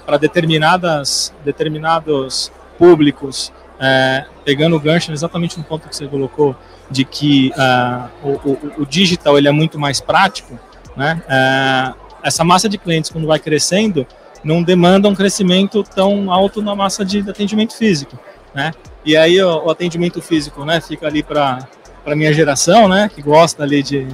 Para 0.07 0.17
determinadas 0.17 1.35
determinados 1.45 2.51
públicos, 2.79 3.53
é, 3.79 4.25
pegando 4.45 4.77
o 4.77 4.81
gancho 4.81 5.13
exatamente 5.13 5.59
no 5.59 5.65
ponto 5.65 5.89
que 5.89 5.95
você 5.97 6.07
colocou 6.07 6.57
de 6.91 7.05
que 7.05 7.53
ah, 7.57 8.09
o, 8.23 8.29
o, 8.31 8.73
o 8.79 8.87
digital 8.87 9.37
ele 9.37 9.49
é 9.49 9.53
muito 9.53 9.79
mais 9.79 10.01
prático, 10.01 10.59
né? 10.97 11.23
É, 11.29 11.93
essa 12.23 12.45
massa 12.45 12.69
de 12.69 12.79
clientes 12.79 13.11
quando 13.11 13.27
vai 13.27 13.39
crescendo 13.39 14.07
não 14.43 14.63
demanda 14.63 15.09
um 15.09 15.15
crescimento 15.15 15.83
tão 15.83 16.31
alto 16.33 16.63
na 16.63 16.75
massa 16.75 17.05
de 17.05 17.21
atendimento 17.21 17.77
físico, 17.77 18.19
né? 18.55 18.73
E 19.05 19.17
aí 19.17 19.43
o, 19.43 19.67
o 19.67 19.71
atendimento 19.71 20.21
físico, 20.23 20.65
né, 20.65 20.81
fica 20.81 21.07
ali 21.07 21.23
para 21.23 21.67
para 22.05 22.17
minha 22.17 22.33
geração, 22.33 22.89
né, 22.89 23.09
que 23.13 23.23
gosta 23.23 23.63
ali 23.63 23.83
de, 23.83 24.07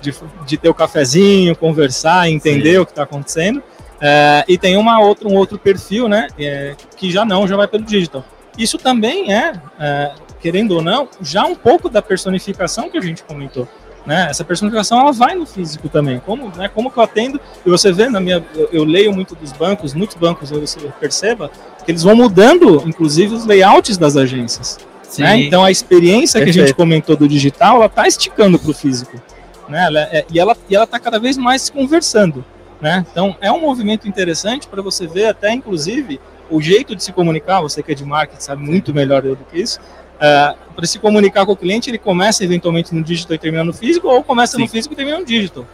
de, 0.00 0.14
de 0.44 0.56
ter 0.56 0.68
o 0.68 0.74
cafezinho, 0.74 1.54
conversar, 1.56 2.28
entender 2.28 2.72
Sim. 2.72 2.78
o 2.78 2.86
que 2.86 2.92
está 2.92 3.04
acontecendo. 3.04 3.62
É, 4.00 4.44
e 4.46 4.58
tem 4.58 4.76
uma 4.76 5.00
outra, 5.00 5.28
um 5.28 5.34
outro 5.34 5.58
perfil, 5.58 6.08
né, 6.08 6.28
é, 6.38 6.74
que 6.96 7.10
já 7.10 7.24
não, 7.24 7.46
já 7.46 7.56
vai 7.56 7.66
pelo 7.66 7.84
digital. 7.84 8.24
Isso 8.58 8.78
também 8.78 9.32
é, 9.32 9.52
é, 9.78 10.12
querendo 10.40 10.72
ou 10.72 10.82
não, 10.82 11.08
já 11.20 11.44
um 11.44 11.54
pouco 11.54 11.88
da 11.88 12.02
personificação 12.02 12.90
que 12.90 12.98
a 12.98 13.00
gente 13.00 13.22
comentou. 13.22 13.68
Né? 14.06 14.28
Essa 14.30 14.44
personificação 14.44 15.00
ela 15.00 15.12
vai 15.12 15.34
no 15.34 15.44
físico 15.44 15.88
também. 15.88 16.20
Como, 16.20 16.50
né, 16.56 16.68
como 16.68 16.90
que 16.90 16.98
eu 16.98 17.02
atendo? 17.02 17.40
E 17.64 17.68
você 17.68 17.92
vê 17.92 18.08
na 18.08 18.20
minha, 18.20 18.42
eu, 18.54 18.68
eu 18.72 18.84
leio 18.84 19.12
muito 19.12 19.34
dos 19.34 19.52
bancos, 19.52 19.92
muitos 19.92 20.16
bancos 20.16 20.50
você 20.50 20.78
perceba 21.00 21.50
que 21.84 21.90
eles 21.90 22.02
vão 22.02 22.14
mudando, 22.14 22.82
inclusive 22.86 23.34
os 23.34 23.44
layouts 23.44 23.98
das 23.98 24.16
agências. 24.16 24.78
Né? 25.18 25.40
Então 25.40 25.64
a 25.64 25.70
experiência 25.70 26.38
Perfeito. 26.38 26.54
que 26.54 26.60
a 26.60 26.66
gente 26.66 26.76
comentou 26.76 27.16
do 27.16 27.28
digital, 27.28 27.76
ela 27.76 27.86
está 27.86 28.06
esticando 28.06 28.58
para 28.58 28.70
o 28.70 28.74
físico, 28.74 29.20
né? 29.68 29.86
Ela 29.86 30.00
é, 30.00 30.26
e 30.30 30.38
ela 30.38 30.56
e 30.68 30.74
ela 30.74 30.84
está 30.84 30.98
cada 30.98 31.18
vez 31.18 31.38
mais 31.38 31.70
conversando, 31.70 32.44
né? 32.80 33.06
Então 33.10 33.34
é 33.40 33.50
um 33.50 33.60
movimento 33.60 34.06
interessante 34.06 34.66
para 34.66 34.82
você 34.82 35.06
ver 35.06 35.26
até 35.26 35.52
inclusive 35.52 36.20
o 36.50 36.60
jeito 36.60 36.94
de 36.94 37.02
se 37.02 37.12
comunicar. 37.12 37.62
Você 37.62 37.82
que 37.82 37.92
é 37.92 37.94
de 37.94 38.04
marketing 38.04 38.42
sabe 38.42 38.62
muito 38.62 38.92
melhor 38.92 39.22
do 39.22 39.38
que 39.50 39.58
isso 39.58 39.80
Uh, 40.16 40.24
é, 40.24 40.54
para 40.74 40.86
se 40.86 40.98
comunicar 40.98 41.46
com 41.46 41.52
o 41.52 41.56
cliente, 41.56 41.90
ele 41.90 41.98
começa 41.98 42.44
eventualmente 42.44 42.94
no 42.94 43.02
digital 43.02 43.34
e 43.34 43.38
termina 43.38 43.64
no 43.64 43.72
físico, 43.72 44.08
ou 44.08 44.22
começa 44.22 44.56
Sim. 44.56 44.62
no 44.62 44.68
físico 44.68 44.92
e 44.92 44.96
termina 44.96 45.18
no 45.18 45.24
digital. 45.24 45.64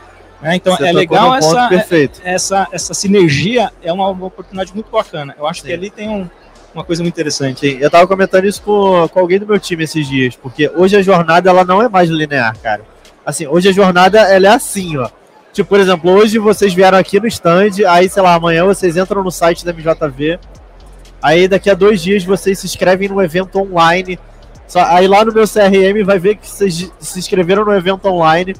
Né? 0.40 0.56
Então 0.56 0.76
Você 0.76 0.86
é 0.86 0.92
legal 0.92 1.34
essa, 1.34 1.70
essa, 2.24 2.68
essa 2.72 2.94
sinergia, 2.94 3.70
é 3.82 3.92
uma, 3.92 4.08
uma, 4.08 4.26
oportunidade 4.26 4.72
muito 4.74 4.90
bacana. 4.90 5.34
Eu 5.38 5.46
acho 5.46 5.60
Sim. 5.60 5.68
que 5.68 5.72
ali 5.72 5.90
tem 5.90 6.08
um, 6.08 6.28
uma 6.74 6.84
coisa 6.84 7.02
muito 7.02 7.14
interessante. 7.14 7.60
Sim, 7.60 7.78
eu 7.80 7.86
estava 7.86 8.06
comentando 8.06 8.44
isso 8.44 8.62
com, 8.62 9.08
com 9.08 9.20
alguém 9.20 9.38
do 9.38 9.46
meu 9.46 9.58
time 9.58 9.84
esses 9.84 10.08
dias, 10.08 10.36
porque 10.36 10.68
hoje 10.74 10.96
a 10.96 11.02
jornada 11.02 11.50
ela 11.50 11.64
não 11.64 11.82
é 11.82 11.88
mais 11.88 12.08
linear, 12.08 12.56
cara. 12.58 12.82
Assim, 13.24 13.46
hoje 13.46 13.68
a 13.68 13.72
jornada 13.72 14.20
ela 14.20 14.48
é 14.48 14.50
assim, 14.50 14.96
ó. 14.96 15.08
Tipo, 15.52 15.68
por 15.68 15.80
exemplo, 15.80 16.10
hoje 16.10 16.38
vocês 16.38 16.72
vieram 16.72 16.96
aqui 16.96 17.20
no 17.20 17.26
stand, 17.26 17.86
aí, 17.86 18.08
sei 18.08 18.22
lá, 18.22 18.34
amanhã 18.34 18.64
vocês 18.64 18.96
entram 18.96 19.22
no 19.22 19.30
site 19.30 19.64
da 19.64 19.72
MJV, 19.72 20.38
aí 21.20 21.46
daqui 21.46 21.68
a 21.68 21.74
dois 21.74 22.02
dias 22.02 22.24
vocês 22.24 22.58
se 22.58 22.66
inscrevem 22.66 23.08
no 23.08 23.22
evento 23.22 23.60
online 23.60 24.18
só, 24.72 24.82
aí 24.86 25.06
lá 25.06 25.22
no 25.22 25.34
meu 25.34 25.44
CRM 25.44 26.02
vai 26.02 26.18
ver 26.18 26.36
que 26.36 26.48
vocês 26.48 26.90
se 26.98 27.18
inscreveram 27.18 27.62
no 27.62 27.74
evento 27.74 28.08
online. 28.08 28.56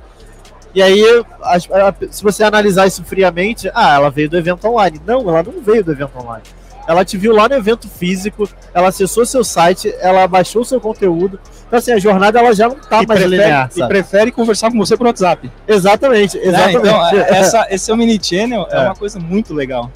E 0.74 0.82
aí, 0.82 1.02
a, 1.40 1.56
a, 1.56 1.94
se 2.10 2.22
você 2.22 2.44
analisar 2.44 2.86
isso 2.86 3.02
friamente, 3.02 3.70
ah, 3.72 3.94
ela 3.94 4.10
veio 4.10 4.28
do 4.28 4.36
evento 4.36 4.68
online. 4.68 5.00
Não, 5.06 5.20
ela 5.20 5.42
não 5.42 5.62
veio 5.62 5.82
do 5.82 5.90
evento 5.90 6.12
online. 6.18 6.42
Ela 6.86 7.02
te 7.02 7.16
viu 7.16 7.32
lá 7.32 7.48
no 7.48 7.54
evento 7.54 7.88
físico, 7.88 8.46
ela 8.74 8.88
acessou 8.88 9.24
seu 9.24 9.42
site, 9.42 9.90
ela 10.00 10.28
baixou 10.28 10.66
seu 10.66 10.78
conteúdo. 10.78 11.40
Então, 11.66 11.78
assim, 11.78 11.92
a 11.92 11.98
jornada 11.98 12.40
ela 12.40 12.54
já 12.54 12.68
não 12.68 12.76
tá 12.76 13.02
e 13.02 13.06
mais 13.06 13.18
prefere, 13.18 13.28
linear. 13.30 13.70
Sabe? 13.72 13.82
E 13.82 13.88
prefere 13.88 14.32
conversar 14.32 14.70
com 14.70 14.76
você 14.76 14.94
por 14.98 15.06
WhatsApp. 15.06 15.50
Exatamente, 15.66 16.36
exatamente. 16.36 16.76
É, 16.76 16.80
então, 16.80 17.06
essa, 17.36 17.66
esse 17.70 17.90
é 17.90 17.94
o 17.94 17.96
mini 17.96 18.22
channel 18.22 18.68
é. 18.70 18.76
é 18.76 18.80
uma 18.80 18.94
coisa 18.94 19.18
muito 19.18 19.54
legal. 19.54 19.90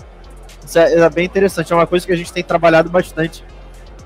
Isso 0.64 0.78
é, 0.78 0.94
é, 0.94 1.10
bem 1.10 1.26
interessante, 1.26 1.70
é 1.70 1.76
uma 1.76 1.86
coisa 1.86 2.06
que 2.06 2.12
a 2.14 2.16
gente 2.16 2.32
tem 2.32 2.42
trabalhado 2.42 2.88
bastante 2.88 3.44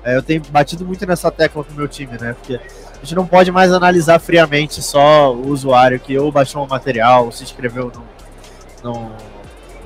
é, 0.03 0.15
eu 0.15 0.23
tenho 0.23 0.41
batido 0.49 0.85
muito 0.85 1.05
nessa 1.05 1.29
tecla 1.29 1.63
com 1.63 1.71
o 1.71 1.75
meu 1.75 1.87
time, 1.87 2.17
né? 2.19 2.33
Porque 2.33 2.55
a 2.55 3.03
gente 3.03 3.15
não 3.15 3.25
pode 3.25 3.51
mais 3.51 3.71
analisar 3.71 4.19
friamente 4.19 4.81
só 4.81 5.33
o 5.33 5.49
usuário 5.49 5.99
que 5.99 6.17
ou 6.17 6.31
baixou 6.31 6.63
um 6.63 6.67
material, 6.67 7.25
ou 7.25 7.31
se 7.31 7.43
inscreveu 7.43 7.91
no, 8.83 8.91
no. 8.91 9.11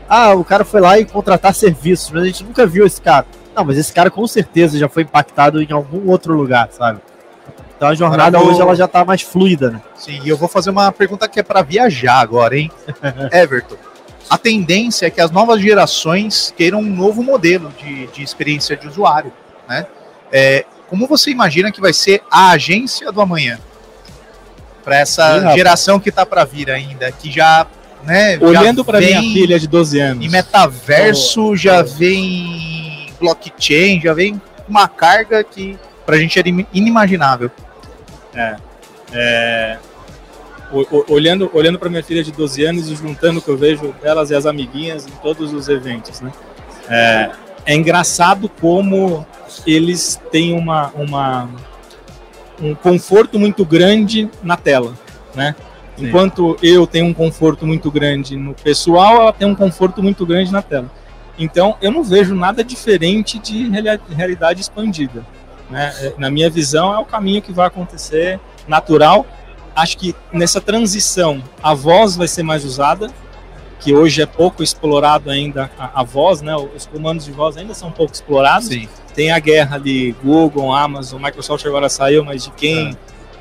Ah, 0.08 0.34
o 0.34 0.43
cara 0.43 0.63
foi 0.63 0.80
lá 0.82 0.97
e 0.99 1.06
contratar 1.06 1.54
serviços, 1.54 2.12
mas 2.12 2.23
a 2.23 2.25
gente 2.28 2.43
nunca 2.43 2.65
viu 2.65 2.86
esse 2.86 3.01
cara. 3.01 3.25
Não, 3.56 3.63
mas 3.63 3.78
esse 3.78 3.91
cara 3.91 4.10
com 4.10 4.25
certeza 4.28 4.78
já 4.78 4.88
foi 4.88 5.04
impactado 5.04 5.62
em 5.62 5.71
algum 5.71 6.10
outro 6.10 6.34
lugar, 6.34 6.69
sabe? 6.71 6.99
Então 7.75 7.89
a 7.89 7.95
jornada 7.95 8.38
vou... 8.38 8.49
hoje 8.49 8.62
ela 8.62 8.75
já 8.75 8.88
tá 8.88 9.04
mais 9.04 9.21
fluida, 9.21 9.71
né? 9.71 9.82
Sim, 9.95 10.21
e 10.23 10.30
eu 10.30 10.38
vou 10.38 10.47
fazer 10.47 10.69
uma 10.69 10.91
pergunta 10.91 11.28
que 11.28 11.39
é 11.39 11.43
para 11.43 11.62
viajar 11.62 12.19
agora, 12.19 12.58
hein? 12.58 12.71
Everton. 13.32 13.75
A 14.30 14.38
tendência 14.38 15.06
é 15.06 15.10
que 15.10 15.21
as 15.21 15.30
novas 15.30 15.62
gerações 15.62 16.54
queiram 16.56 16.80
um 16.80 16.95
novo 16.95 17.21
modelo 17.21 17.71
de, 17.78 18.08
de 18.08 18.23
experiência 18.23 18.75
de 18.75 18.88
usuário, 18.88 19.32
né? 19.67 19.86
É, 20.38 20.65
como 20.89 21.08
você 21.08 21.32
imagina 21.32 21.71
que 21.71 21.80
vai 21.80 21.93
ser 21.93 22.21
a 22.30 22.50
agência 22.50 23.10
do 23.10 23.21
amanhã? 23.21 23.58
Para 24.84 24.98
essa 25.00 25.56
geração 25.56 25.98
que 25.98 26.10
está 26.10 26.26
para 26.26 26.43
vir 26.43 26.69
ainda, 26.69 27.10
que 27.10 27.32
já. 27.32 27.65
Né, 28.04 28.38
Olhando 28.39 28.84
para 28.84 29.00
minha 29.00 29.21
filha 29.21 29.58
de 29.58 29.65
12 29.65 29.98
anos. 29.98 30.26
Em 30.26 30.30
metaverso, 30.30 31.52
oh, 31.52 31.56
já 31.56 31.80
oh. 31.80 31.86
vem 31.86 33.10
blockchain, 33.17 34.02
já 34.02 34.13
vem 34.13 34.39
uma 34.67 34.89
carga 34.89 35.41
que 35.41 35.80
para 36.06 36.17
a 36.17 36.19
gente 36.19 36.38
era 36.38 36.50
inimaginável. 36.74 37.50
É. 38.36 38.58
é 39.13 39.78
olhando 41.08 41.50
olhando 41.54 41.80
para 41.80 41.89
minha 41.89 42.04
filha 42.04 42.21
de 42.21 42.34
12 42.34 42.65
anos 42.65 42.89
e 42.89 42.95
juntando 42.95 43.39
o 43.39 43.41
que 43.41 43.50
eu 43.50 43.56
vejo 43.56 43.95
delas 44.02 44.32
e 44.32 44.36
as 44.36 44.45
amiguinhas 44.45 45.08
em 45.08 45.12
todos 45.21 45.54
os 45.54 45.69
eventos, 45.69 46.19
né? 46.19 46.32
É, 46.89 47.32
é 47.65 47.74
engraçado 47.74 48.50
como 48.50 49.26
eles 49.65 50.19
têm 50.31 50.58
uma, 50.58 50.88
uma, 50.95 51.49
um 52.62 52.75
conforto 52.75 53.39
muito 53.39 53.65
grande 53.65 54.29
na 54.43 54.58
tela, 54.58 54.93
né? 55.34 55.55
Sim. 55.97 56.08
Enquanto 56.08 56.58
eu 56.62 56.86
tenho 56.86 57.05
um 57.05 57.13
conforto 57.13 57.65
muito 57.65 57.89
grande 57.89 58.36
no 58.36 58.53
pessoal, 58.53 59.21
ela 59.21 59.34
tem 59.34 59.47
um 59.47 59.55
conforto 59.55 60.03
muito 60.03 60.25
grande 60.25 60.51
na 60.51 60.62
tela. 60.62 60.91
Então, 61.38 61.77
eu 61.81 61.91
não 61.91 62.03
vejo 62.03 62.36
nada 62.36 62.63
diferente 62.63 63.39
de 63.39 63.69
realidade 64.10 64.62
expandida. 64.62 65.25
Né? 65.69 65.93
É, 65.99 66.13
na 66.17 66.29
minha 66.29 66.49
visão, 66.49 66.93
é 66.93 66.97
o 66.97 67.05
caminho 67.05 67.41
que 67.41 67.51
vai 67.51 67.67
acontecer 67.67 68.39
natural. 68.67 69.25
Acho 69.75 69.97
que 69.97 70.15
nessa 70.31 70.62
transição, 70.62 71.41
a 71.62 71.73
voz 71.73 72.15
vai 72.15 72.27
ser 72.27 72.43
mais 72.43 72.63
usada, 72.63 73.10
que 73.79 73.93
hoje 73.93 74.21
é 74.21 74.25
pouco 74.25 74.63
explorado 74.63 75.29
ainda 75.29 75.69
a, 75.77 76.01
a, 76.01 76.03
voz, 76.03 76.41
né? 76.41 76.55
Os 76.55 76.86
comandos 76.86 77.25
de 77.25 77.31
voz 77.31 77.58
ainda 77.58 77.73
são 77.73 77.91
pouco 77.91 78.13
explorados. 78.13 78.67
Sim. 78.67 78.88
Tem 79.15 79.32
a 79.32 79.39
guerra 79.39 79.78
ali, 79.78 80.12
Google, 80.23 80.73
Amazon, 80.73 81.21
Microsoft 81.21 81.65
agora 81.65 81.88
saiu, 81.88 82.23
mas 82.23 82.43
de 82.43 82.51
quem 82.51 82.91
é. 82.91 82.95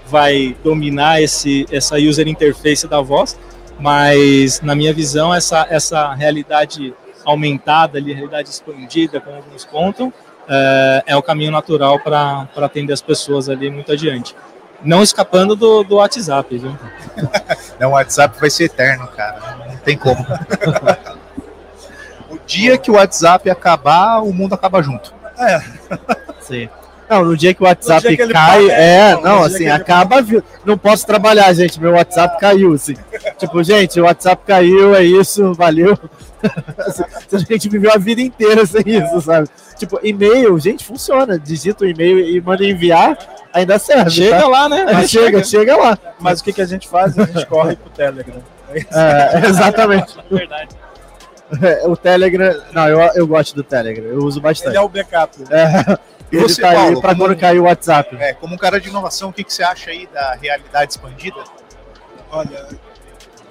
vai 0.06 0.56
dominar 0.62 1.20
esse, 1.20 1.66
essa 1.70 1.96
user 1.96 2.28
interface 2.28 2.86
da 2.86 3.00
voz. 3.00 3.38
Mas, 3.78 4.60
na 4.60 4.74
minha 4.74 4.94
visão, 4.94 5.34
essa, 5.34 5.66
essa 5.68 6.14
realidade 6.14 6.94
aumentada, 7.24 7.98
ali, 7.98 8.12
realidade 8.12 8.48
expandida, 8.48 9.20
como 9.20 9.36
alguns 9.36 9.64
contam, 9.64 10.12
é, 10.48 11.02
é 11.08 11.16
o 11.16 11.22
caminho 11.22 11.50
natural 11.50 11.98
para 11.98 12.48
atender 12.56 12.92
as 12.92 13.02
pessoas 13.02 13.48
ali 13.48 13.70
muito 13.70 13.90
adiante. 13.90 14.36
Não 14.82 15.02
escapando 15.02 15.56
do, 15.56 15.82
do 15.82 15.96
WhatsApp, 15.96 16.56
viu? 16.58 16.76
Não, 17.80 17.90
o 17.90 17.92
WhatsApp 17.92 18.38
vai 18.38 18.50
ser 18.50 18.64
eterno, 18.64 19.08
cara. 19.08 19.66
Não 19.66 19.76
tem 19.78 19.96
como. 19.96 20.24
o 22.30 22.38
dia 22.46 22.76
que 22.76 22.90
o 22.90 22.94
WhatsApp 22.94 23.48
acabar, 23.48 24.22
o 24.22 24.32
mundo 24.32 24.52
acaba 24.54 24.82
junto. 24.82 25.14
É. 25.38 25.60
Sim. 26.40 26.68
Não, 27.08 27.24
no 27.24 27.36
dia 27.36 27.52
que 27.52 27.62
o 27.62 27.66
WhatsApp 27.66 28.16
que 28.16 28.26
cai, 28.28 28.70
é, 28.70 29.14
não, 29.14 29.22
não 29.22 29.42
assim, 29.44 29.68
acaba. 29.68 30.18
Ele... 30.18 30.42
Não 30.64 30.78
posso 30.78 31.06
trabalhar, 31.06 31.52
gente. 31.52 31.80
Meu 31.80 31.92
WhatsApp 31.92 32.40
caiu, 32.40 32.72
assim. 32.72 32.94
tipo, 33.38 33.62
gente, 33.62 34.00
o 34.00 34.04
WhatsApp 34.04 34.42
caiu, 34.46 34.94
é 34.94 35.04
isso, 35.04 35.52
valeu. 35.52 35.98
a 37.32 37.38
gente 37.38 37.68
viveu 37.68 37.92
a 37.92 37.98
vida 37.98 38.20
inteira 38.20 38.64
sem 38.64 38.82
isso, 38.86 39.20
sabe? 39.20 39.48
Tipo, 39.76 40.00
e-mail, 40.02 40.58
gente, 40.58 40.84
funciona. 40.84 41.38
Digita 41.38 41.84
o 41.84 41.88
e-mail 41.88 42.20
e 42.20 42.40
manda 42.40 42.64
enviar, 42.64 43.18
ainda 43.52 43.78
serve. 43.78 44.10
Chega 44.10 44.40
tá? 44.40 44.48
lá, 44.48 44.68
né? 44.68 44.86
É, 44.88 45.06
chega, 45.06 45.44
chega 45.44 45.76
lá. 45.76 45.98
Mas 46.18 46.40
o 46.40 46.44
que, 46.44 46.52
que 46.52 46.62
a 46.62 46.66
gente 46.66 46.88
faz? 46.88 47.18
A 47.18 47.26
gente 47.26 47.46
corre 47.46 47.76
pro 47.76 47.90
Telegram. 47.90 48.42
É, 48.74 49.46
exatamente. 49.46 50.18
É 50.18 50.34
verdade. 50.34 50.83
O 51.86 51.96
Telegram, 51.96 52.62
não, 52.72 52.88
eu, 52.88 53.00
eu 53.14 53.26
gosto 53.26 53.54
do 53.54 53.62
Telegram, 53.62 54.04
eu 54.04 54.18
uso 54.18 54.40
bastante. 54.40 54.70
Ele 54.70 54.78
é 54.78 54.80
o 54.80 54.88
backup. 54.88 55.36
É, 55.50 55.98
e 56.32 56.38
você, 56.38 56.62
tá 56.62 56.72
Paulo, 56.72 57.00
para 57.00 57.14
quando 57.14 57.36
cair 57.36 57.60
o 57.60 57.64
WhatsApp. 57.64 58.16
É, 58.16 58.32
como 58.32 58.54
um 58.54 58.58
cara 58.58 58.80
de 58.80 58.88
inovação, 58.88 59.30
o 59.30 59.32
que, 59.32 59.44
que 59.44 59.52
você 59.52 59.62
acha 59.62 59.90
aí 59.90 60.08
da 60.12 60.34
realidade 60.34 60.92
expandida? 60.92 61.42
Olha, 62.30 62.68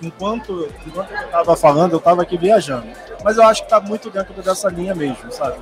enquanto, 0.02 0.70
enquanto 0.86 1.12
eu 1.12 1.22
estava 1.22 1.56
falando, 1.56 1.94
eu 1.94 2.00
estava 2.00 2.22
aqui 2.22 2.38
viajando. 2.38 2.88
Mas 3.24 3.38
eu 3.38 3.44
acho 3.44 3.62
que 3.62 3.68
está 3.68 3.80
muito 3.80 4.10
dentro 4.10 4.34
dessa 4.42 4.70
linha 4.70 4.94
mesmo, 4.94 5.32
sabe? 5.32 5.58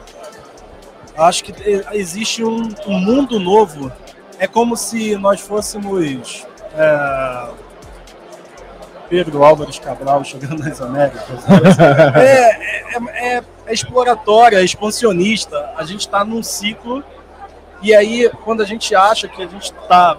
Acho 1.18 1.44
que 1.44 1.54
existe 1.92 2.44
um, 2.44 2.70
um, 2.88 3.00
mundo 3.00 3.40
novo. 3.40 3.92
É 4.40 4.48
como 4.48 4.76
se 4.76 5.16
nós 5.18 5.40
fôssemos 5.42 6.48
é, 6.76 7.48
Pedro 9.12 9.44
Álvares 9.44 9.78
Cabral 9.78 10.24
chegando 10.24 10.64
nas 10.64 10.82
Américas. 10.82 11.22
É, 12.16 12.96
é, 12.96 13.36
é, 13.36 13.44
é 13.66 13.74
exploratória, 13.74 14.58
é 14.58 14.64
expansionista. 14.64 15.74
A 15.76 15.84
gente 15.84 16.00
está 16.00 16.24
num 16.24 16.42
ciclo 16.42 17.04
e 17.82 17.94
aí 17.94 18.30
quando 18.46 18.62
a 18.62 18.66
gente 18.66 18.96
acha 18.96 19.28
que 19.28 19.44
a 19.44 19.48
gente 19.48 19.74
tá, 19.90 20.18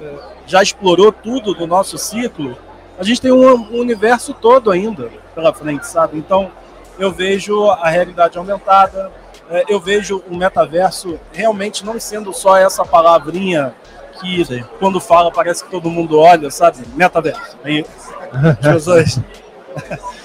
é, 0.00 0.14
já 0.46 0.62
explorou 0.62 1.10
tudo 1.10 1.52
do 1.52 1.66
nosso 1.66 1.98
ciclo, 1.98 2.56
a 2.96 3.02
gente 3.02 3.20
tem 3.20 3.32
um, 3.32 3.44
um 3.44 3.80
universo 3.80 4.32
todo 4.32 4.70
ainda 4.70 5.10
pela 5.34 5.52
frente, 5.52 5.88
sabe? 5.88 6.16
Então 6.16 6.48
eu 6.96 7.10
vejo 7.10 7.68
a 7.68 7.88
realidade 7.88 8.38
aumentada, 8.38 9.10
é, 9.50 9.64
eu 9.68 9.80
vejo 9.80 10.22
o 10.30 10.36
metaverso 10.36 11.18
realmente 11.32 11.84
não 11.84 11.98
sendo 11.98 12.32
só 12.32 12.56
essa 12.56 12.84
palavrinha 12.84 13.74
que 14.20 14.44
Sim. 14.44 14.64
quando 14.78 15.00
fala 15.00 15.30
parece 15.30 15.64
que 15.64 15.70
todo 15.70 15.90
mundo 15.90 16.18
olha, 16.18 16.50
sabe? 16.50 16.78
Metaverso. 16.94 17.56
Aí 17.64 17.84
pessoas. 18.60 19.20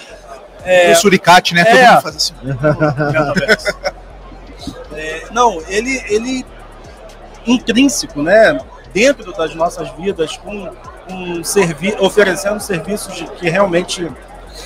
É, 0.65 0.93
o 0.93 0.95
suricate, 0.95 1.53
né? 1.53 1.61
É, 1.61 1.65
todo 1.65 1.91
mundo 1.91 2.01
faz 2.01 2.15
assim. 2.15 2.33
é, 4.95 5.23
não, 5.29 5.61
ele, 5.67 6.01
ele 6.07 6.45
intrínseco, 7.45 8.21
né? 8.21 8.57
Dentro 8.93 9.33
das 9.33 9.53
nossas 9.55 9.89
vidas, 9.97 10.37
com 10.37 10.71
um 11.09 11.43
servi 11.43 11.93
oferecendo 11.99 12.61
serviços 12.61 13.13
de, 13.15 13.25
que 13.25 13.49
realmente 13.49 14.09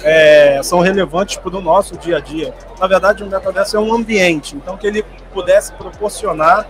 é, 0.04 0.60
são 0.64 0.80
relevantes 0.80 1.38
para 1.38 1.58
o 1.58 1.62
nosso 1.62 1.98
dia 1.98 2.18
a 2.18 2.20
dia. 2.20 2.54
Na 2.80 2.88
verdade, 2.88 3.24
o 3.24 3.28
metaverso 3.28 3.78
é 3.78 3.80
um 3.80 3.94
ambiente, 3.94 4.56
então 4.56 4.78
que 4.78 4.86
ele 4.86 5.04
pudesse 5.34 5.72
proporcionar 5.74 6.68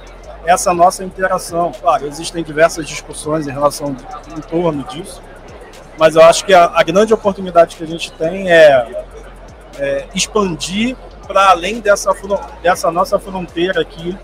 essa 0.48 0.74
nossa 0.74 1.04
interação. 1.04 1.74
Claro, 1.80 2.08
existem 2.08 2.42
diversas 2.42 2.88
discussões 2.88 3.48
em 3.48 3.52
relação 3.52 3.96
em 4.36 4.42
torno 4.42 4.84
disso, 4.86 5.22
mas 6.00 6.16
eu 6.16 6.24
acho 6.24 6.46
que 6.46 6.54
a, 6.54 6.72
a 6.74 6.82
grande 6.84 7.14
oportunidade 7.14 7.76
que 7.76 7.84
a 7.84 7.88
gente 7.88 8.12
tem 8.14 8.50
é, 8.50 9.04
é 9.78 10.08
expandir 10.16 10.96
para 11.28 11.50
além 11.50 11.82
dessa, 11.82 12.12
dessa 12.64 12.90
nossa 12.90 13.20
fronteira 13.20 13.82
aqui 13.82 14.18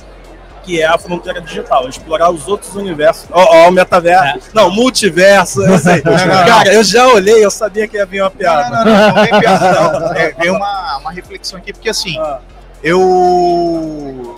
que 0.63 0.81
é 0.81 0.85
a 0.85 0.97
fronteira 0.97 1.41
digital, 1.41 1.89
explorar 1.89 2.29
os 2.29 2.47
outros 2.47 2.73
universos. 2.73 3.27
Ó, 3.29 3.43
oh, 3.43 3.65
oh, 3.65 3.67
o 3.67 3.71
metaverso. 3.71 4.37
É. 4.37 4.39
Não, 4.53 4.71
multiverso, 4.71 5.61
eu 5.61 5.77
sei. 5.77 6.01
não, 6.05 6.13
não, 6.13 6.45
Cara, 6.45 6.73
eu 6.73 6.81
já 6.85 7.05
olhei, 7.09 7.43
eu 7.43 7.51
sabia 7.51 7.85
que 7.85 7.97
ia 7.97 8.05
vir 8.05 8.21
uma 8.21 8.31
piada. 8.31 8.69
Não, 8.69 8.85
não, 8.85 8.97
não, 8.97 9.07
não 9.09 9.23
vem 9.23 9.39
piada, 9.41 9.71
não. 9.73 10.13
É, 10.15 10.51
uma, 10.51 10.97
uma 10.99 11.11
reflexão 11.11 11.59
aqui, 11.59 11.73
porque 11.73 11.89
assim, 11.89 12.17
ah. 12.17 12.39
eu, 12.81 14.32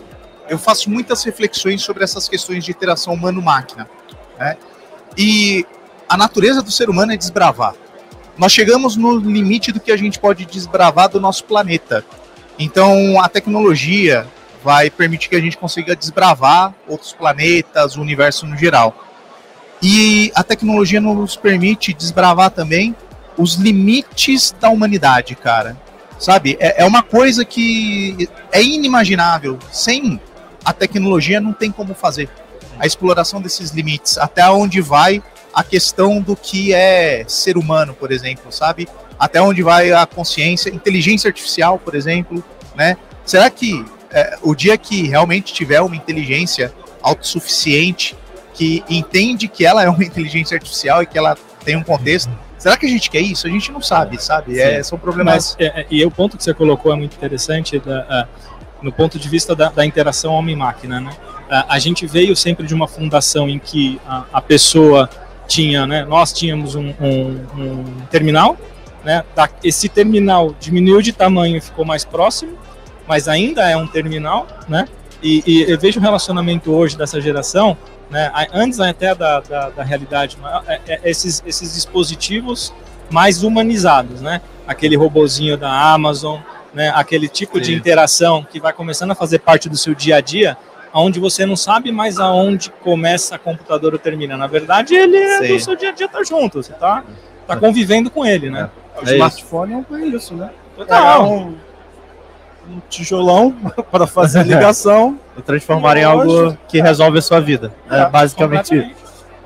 eu 0.50 0.58
faço 0.58 0.90
muitas 0.90 1.24
reflexões 1.24 1.82
sobre 1.82 2.04
essas 2.04 2.28
questões 2.28 2.64
de 2.64 2.72
interação 2.72 3.14
humano-máquina. 3.14 3.90
Né? 4.38 4.58
E 5.18 5.66
a 6.08 6.18
natureza 6.18 6.62
do 6.62 6.72
ser 6.72 6.90
humano 6.90 7.14
é 7.14 7.18
desbravar. 7.18 7.74
Nós 8.38 8.52
chegamos 8.52 8.96
no 8.96 9.18
limite 9.18 9.72
do 9.72 9.80
que 9.80 9.92
a 9.92 9.98
gente 9.98 10.20
pode 10.20 10.46
desbravar 10.46 11.10
do 11.10 11.20
nosso 11.20 11.46
planeta. 11.46 12.06
Então, 12.60 13.20
a 13.22 13.30
tecnologia, 13.30 14.28
vai 14.66 14.90
permitir 14.90 15.30
que 15.30 15.36
a 15.36 15.40
gente 15.40 15.56
consiga 15.58 15.96
desbravar 15.96 16.74
outros 16.88 17.14
planetas, 17.14 17.96
o 17.96 18.02
universo 18.02 18.48
no 18.48 18.58
geral. 18.58 18.96
E 19.80 20.32
a 20.34 20.44
tecnologia 20.44 21.00
nos 21.00 21.36
permite 21.36 21.94
desbravar 21.94 22.50
também 22.50 22.96
os 23.38 23.54
limites 23.54 24.56
da 24.60 24.70
humanidade, 24.70 25.36
cara. 25.36 25.78
Sabe? 26.18 26.58
É, 26.60 26.82
é 26.82 26.86
uma 26.86 27.04
coisa 27.04 27.46
que 27.46 28.28
é 28.52 28.64
inimaginável. 28.64 29.60
Sem 29.72 30.20
a 30.66 30.74
tecnologia 30.74 31.40
não 31.40 31.54
tem 31.54 31.72
como 31.72 31.94
fazer. 31.94 32.28
A 32.78 32.86
exploração 32.86 33.40
desses 33.40 33.72
limites, 33.72 34.18
até 34.18 34.50
onde 34.50 34.82
vai 34.82 35.24
a 35.54 35.64
questão 35.64 36.20
do 36.20 36.36
que 36.36 36.74
é 36.74 37.24
ser 37.28 37.58
humano, 37.58 37.94
por 37.94 38.12
exemplo, 38.12 38.52
sabe? 38.52 38.90
Até 39.18 39.42
onde 39.42 39.64
vai 39.64 39.94
a 39.94 40.06
consciência, 40.06 40.70
inteligência 40.70 41.30
artificial, 41.30 41.80
por 41.80 41.96
exemplo, 41.96 42.44
né? 42.76 42.98
Será 43.24 43.50
que 43.50 43.86
é, 44.12 44.38
o 44.42 44.54
dia 44.54 44.78
que 44.78 45.08
realmente 45.08 45.54
tiver 45.54 45.80
uma 45.80 45.96
inteligência 45.96 46.74
autossuficiente 47.02 48.18
que 48.54 48.84
entende 48.90 49.48
que 49.48 49.66
ela 49.66 49.84
é 49.84 49.90
uma 49.90 50.02
inteligência 50.04 50.56
artificial 50.56 51.04
e 51.04 51.06
que 51.06 51.18
ela 51.18 51.38
tem 51.64 51.76
um 51.76 51.84
contexto. 51.84 52.32
Será 52.58 52.78
que 52.78 52.86
a 52.86 52.90
gente 52.90 53.10
quer 53.10 53.20
isso? 53.20 53.46
A 53.46 53.50
gente 53.50 53.72
não 53.72 53.82
sabe, 53.82 54.22
sabe? 54.22 54.60
É, 54.60 54.82
são 54.82 54.98
problemas. 54.98 55.56
Mas, 55.60 55.68
é, 55.68 55.86
e 55.92 56.04
o 56.06 56.10
ponto 56.10 56.38
que 56.38 56.44
você 56.44 56.54
colocou 56.54 56.92
é 56.92 56.96
muito 56.96 57.16
interessante 57.16 57.78
da, 57.80 58.28
no 58.86 58.92
ponto 58.92 59.20
de 59.20 59.28
vista 59.28 59.56
da, 59.56 59.70
da 59.70 59.86
interação 59.86 60.34
homem-máquina, 60.34 61.02
né? 61.02 61.12
A, 61.50 61.76
a, 61.76 61.80
gente 61.80 62.08
veio 62.08 62.36
sempre 62.36 62.66
de 62.66 62.74
uma 62.74 62.88
fundação 62.88 63.50
em 63.50 63.60
que 63.60 64.00
a, 64.08 64.24
a 64.34 64.42
pessoa 64.42 65.10
tinha, 65.48 65.86
né? 65.86 66.06
Nós 66.06 66.32
tínhamos 66.32 66.76
um, 66.76 66.94
um, 67.02 67.46
um 67.58 67.84
terminal, 68.10 68.58
né? 69.04 69.24
esse 69.64 69.88
terminal 69.88 70.56
diminuiu 70.60 71.02
de 71.02 71.12
tamanho 71.12 71.58
e 71.58 71.62
ficou 71.62 71.86
mais 71.86 72.04
próximo 72.04 72.58
mas 73.08 73.28
ainda 73.28 73.70
é 73.70 73.78
um 73.78 73.88
terminal, 73.88 74.48
né? 74.68 74.88
E, 75.22 75.44
e 75.46 75.72
eu 75.72 75.80
vejo 75.80 76.00
o 76.00 76.04
relacionamento 76.04 76.72
hoje 76.72 76.98
dessa 76.98 77.20
geração, 77.22 77.78
né? 78.10 78.32
Antes 78.54 78.80
até 78.80 79.14
da, 79.16 79.40
da, 79.40 79.70
da 79.70 79.84
realidade, 79.84 80.38
é, 80.68 80.82
é, 80.88 81.10
esses, 81.10 81.44
esses 81.46 81.74
dispositivos 81.74 82.74
mais 83.10 83.44
humanizados, 83.44 84.22
né? 84.22 84.42
Aquele 84.68 84.96
robozinho 84.96 85.58
da 85.58 85.72
Amazon, 85.94 86.40
né? 86.76 86.92
Aquele 86.94 87.28
tipo 87.28 87.58
Sim. 87.58 87.64
de 87.64 87.74
interação 87.74 88.44
que 88.44 88.60
vai 88.60 88.72
começando 88.72 89.12
a 89.12 89.16
fazer 89.16 89.40
parte 89.40 89.68
do 89.68 89.76
seu 89.78 89.96
dia 89.96 90.18
a 90.18 90.22
dia, 90.22 90.56
onde 90.94 91.20
você 91.20 91.46
não 91.46 91.56
sabe 91.56 91.92
mais 91.92 92.20
aonde 92.20 92.70
começa 92.70 93.36
a 93.36 93.40
computador 93.40 93.94
ou 93.94 94.00
termina. 94.00 94.38
Na 94.38 94.46
verdade, 94.46 94.94
ele 94.94 95.18
é 95.18 95.48
do 95.48 95.60
seu 95.60 95.76
dia 95.76 95.90
a 95.90 95.92
dia 95.92 96.08
tá 96.08 96.24
junto, 96.24 96.62
você 96.62 96.74
tá, 96.74 97.04
tá 97.48 97.58
convivendo 97.58 98.12
com 98.12 98.24
ele, 98.24 98.52
né? 98.52 98.70
É. 98.98 99.02
O 99.02 99.04
smartphone 99.04 99.86
é 99.92 99.98
isso, 100.06 100.36
né? 100.36 100.52
Total. 100.76 101.22
É 101.22 101.24
um 101.24 101.56
um 102.68 102.82
tijolão 102.90 103.56
para 103.92 104.08
fazer 104.08 104.40
a 104.40 104.44
ligação. 104.44 105.20
e 105.38 105.42
transformar 105.42 105.98
em 105.98 106.04
algo 106.04 106.58
que 106.68 106.82
resolve 106.82 107.20
a 107.20 107.22
sua 107.22 107.40
vida. 107.40 107.72
É, 107.90 108.02
é 108.02 108.10
basicamente 108.10 108.96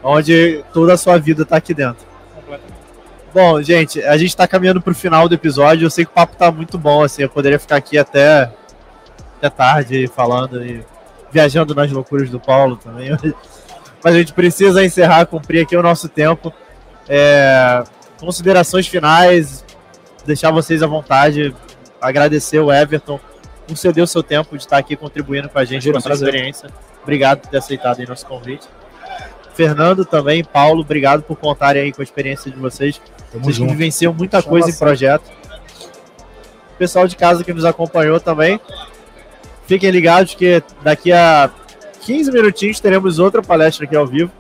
Onde 0.04 0.64
toda 0.74 0.94
a 0.94 0.98
sua 0.98 1.18
vida 1.18 1.44
está 1.44 1.58
aqui 1.58 1.74
dentro. 1.74 2.08
Bom, 3.34 3.62
gente, 3.62 4.02
a 4.04 4.18
gente 4.18 4.30
está 4.30 4.48
caminhando 4.48 4.82
para 4.82 4.92
o 4.92 4.96
final 4.96 5.30
do 5.30 5.36
episódio. 5.36 5.86
Eu 5.86 5.90
sei 5.90 6.06
que 6.06 6.12
o 6.12 6.14
papo 6.14 6.34
está 6.34 6.52
muito 6.52 6.78
bom, 6.78 7.04
assim, 7.04 7.22
eu 7.22 7.30
poderia 7.30 7.60
ficar 7.60 7.76
aqui 7.76 7.98
até, 7.98 8.52
até 9.38 9.50
tarde 9.50 10.08
falando 10.08 10.66
e 10.66 10.84
viajando 11.32 11.76
nas 11.76 11.92
loucuras 11.92 12.30
do 12.30 12.40
Paulo 12.40 12.76
também. 12.78 13.12
Mas 14.04 14.16
a 14.16 14.18
gente 14.18 14.34
precisa 14.34 14.84
encerrar, 14.84 15.26
cumprir 15.26 15.62
aqui 15.62 15.76
o 15.76 15.84
nosso 15.84 16.10
tempo. 16.10 16.54
É, 17.08 17.84
considerações 18.20 18.88
finais, 18.88 19.64
deixar 20.26 20.52
vocês 20.52 20.82
à 20.82 20.88
vontade, 20.88 21.54
agradecer 22.02 22.60
o 22.60 22.72
Everton 22.72 23.20
por 23.68 23.78
ceder 23.78 24.04
o 24.04 24.08
seu 24.08 24.24
tempo 24.24 24.58
de 24.58 24.64
estar 24.64 24.78
aqui 24.78 24.96
contribuindo 24.96 25.50
com 25.50 25.60
a 25.60 25.66
gente 25.66 25.92
com 25.92 25.98
a 25.98 26.02
sua 26.02 26.14
experiência. 26.14 26.70
Obrigado 27.04 27.42
por 27.42 27.50
ter 27.50 27.58
aceitado 27.58 28.00
nosso 28.08 28.26
convite. 28.26 28.68
Fernando 29.60 30.06
também, 30.06 30.42
Paulo, 30.42 30.80
obrigado 30.80 31.22
por 31.22 31.36
contarem 31.36 31.82
aí 31.82 31.92
com 31.92 32.02
a 32.02 32.04
experiência 32.06 32.50
de 32.50 32.58
vocês. 32.58 33.02
Tamo 33.30 33.44
vocês 33.44 33.58
junto. 33.58 33.72
vivenciam 33.72 34.14
muita 34.14 34.40
Chama 34.40 34.52
coisa 34.52 34.70
assim. 34.70 34.76
em 34.78 34.80
projeto. 34.80 35.30
O 36.74 36.78
pessoal 36.78 37.06
de 37.10 37.18
casa 37.18 37.44
que 37.44 37.52
nos 37.52 37.66
acompanhou 37.66 38.22
também. 38.22 38.58
Fiquem 39.68 39.92
ligados 39.92 40.34
que 40.34 40.64
daqui 40.82 41.12
a 41.12 41.52
15 42.04 42.32
minutinhos 42.32 42.80
teremos 42.80 43.20
outra 43.20 43.42
palestra 43.42 43.84
aqui 43.84 43.98
ao 43.98 44.08
vivo. 44.08 44.32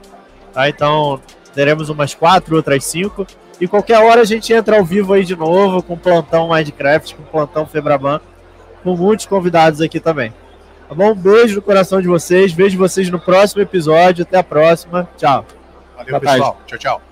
Tá? 0.53 0.69
Então, 0.69 1.19
teremos 1.53 1.89
umas 1.89 2.13
quatro, 2.13 2.55
outras 2.55 2.85
cinco. 2.85 3.27
E 3.59 3.67
qualquer 3.67 3.99
hora 3.99 4.21
a 4.21 4.25
gente 4.25 4.53
entra 4.53 4.77
ao 4.77 4.85
vivo 4.85 5.11
aí 5.11 5.25
de 5.25 5.35
novo 5.35 5.83
com 5.83 5.97
plantão 5.97 6.47
Minecraft, 6.47 7.13
com 7.15 7.23
plantão 7.23 7.65
Febraban, 7.65 8.21
com 8.85 8.95
muitos 8.95 9.25
convidados 9.25 9.81
aqui 9.81 9.99
também. 9.99 10.33
Tá 10.89 10.95
bom? 10.95 11.11
Um 11.11 11.15
beijo 11.15 11.55
no 11.55 11.61
coração 11.61 12.01
de 12.01 12.07
vocês. 12.07 12.51
Vejo 12.51 12.75
vocês 12.75 13.11
no 13.11 13.19
próximo 13.19 13.61
episódio. 13.61 14.23
Até 14.23 14.39
a 14.39 14.43
próxima. 14.43 15.07
Tchau. 15.15 15.45
Valeu, 15.95 16.09
Boa 16.09 16.19
pessoal. 16.19 16.53
Tarde. 16.53 16.65
Tchau, 16.65 16.77
tchau. 16.79 17.08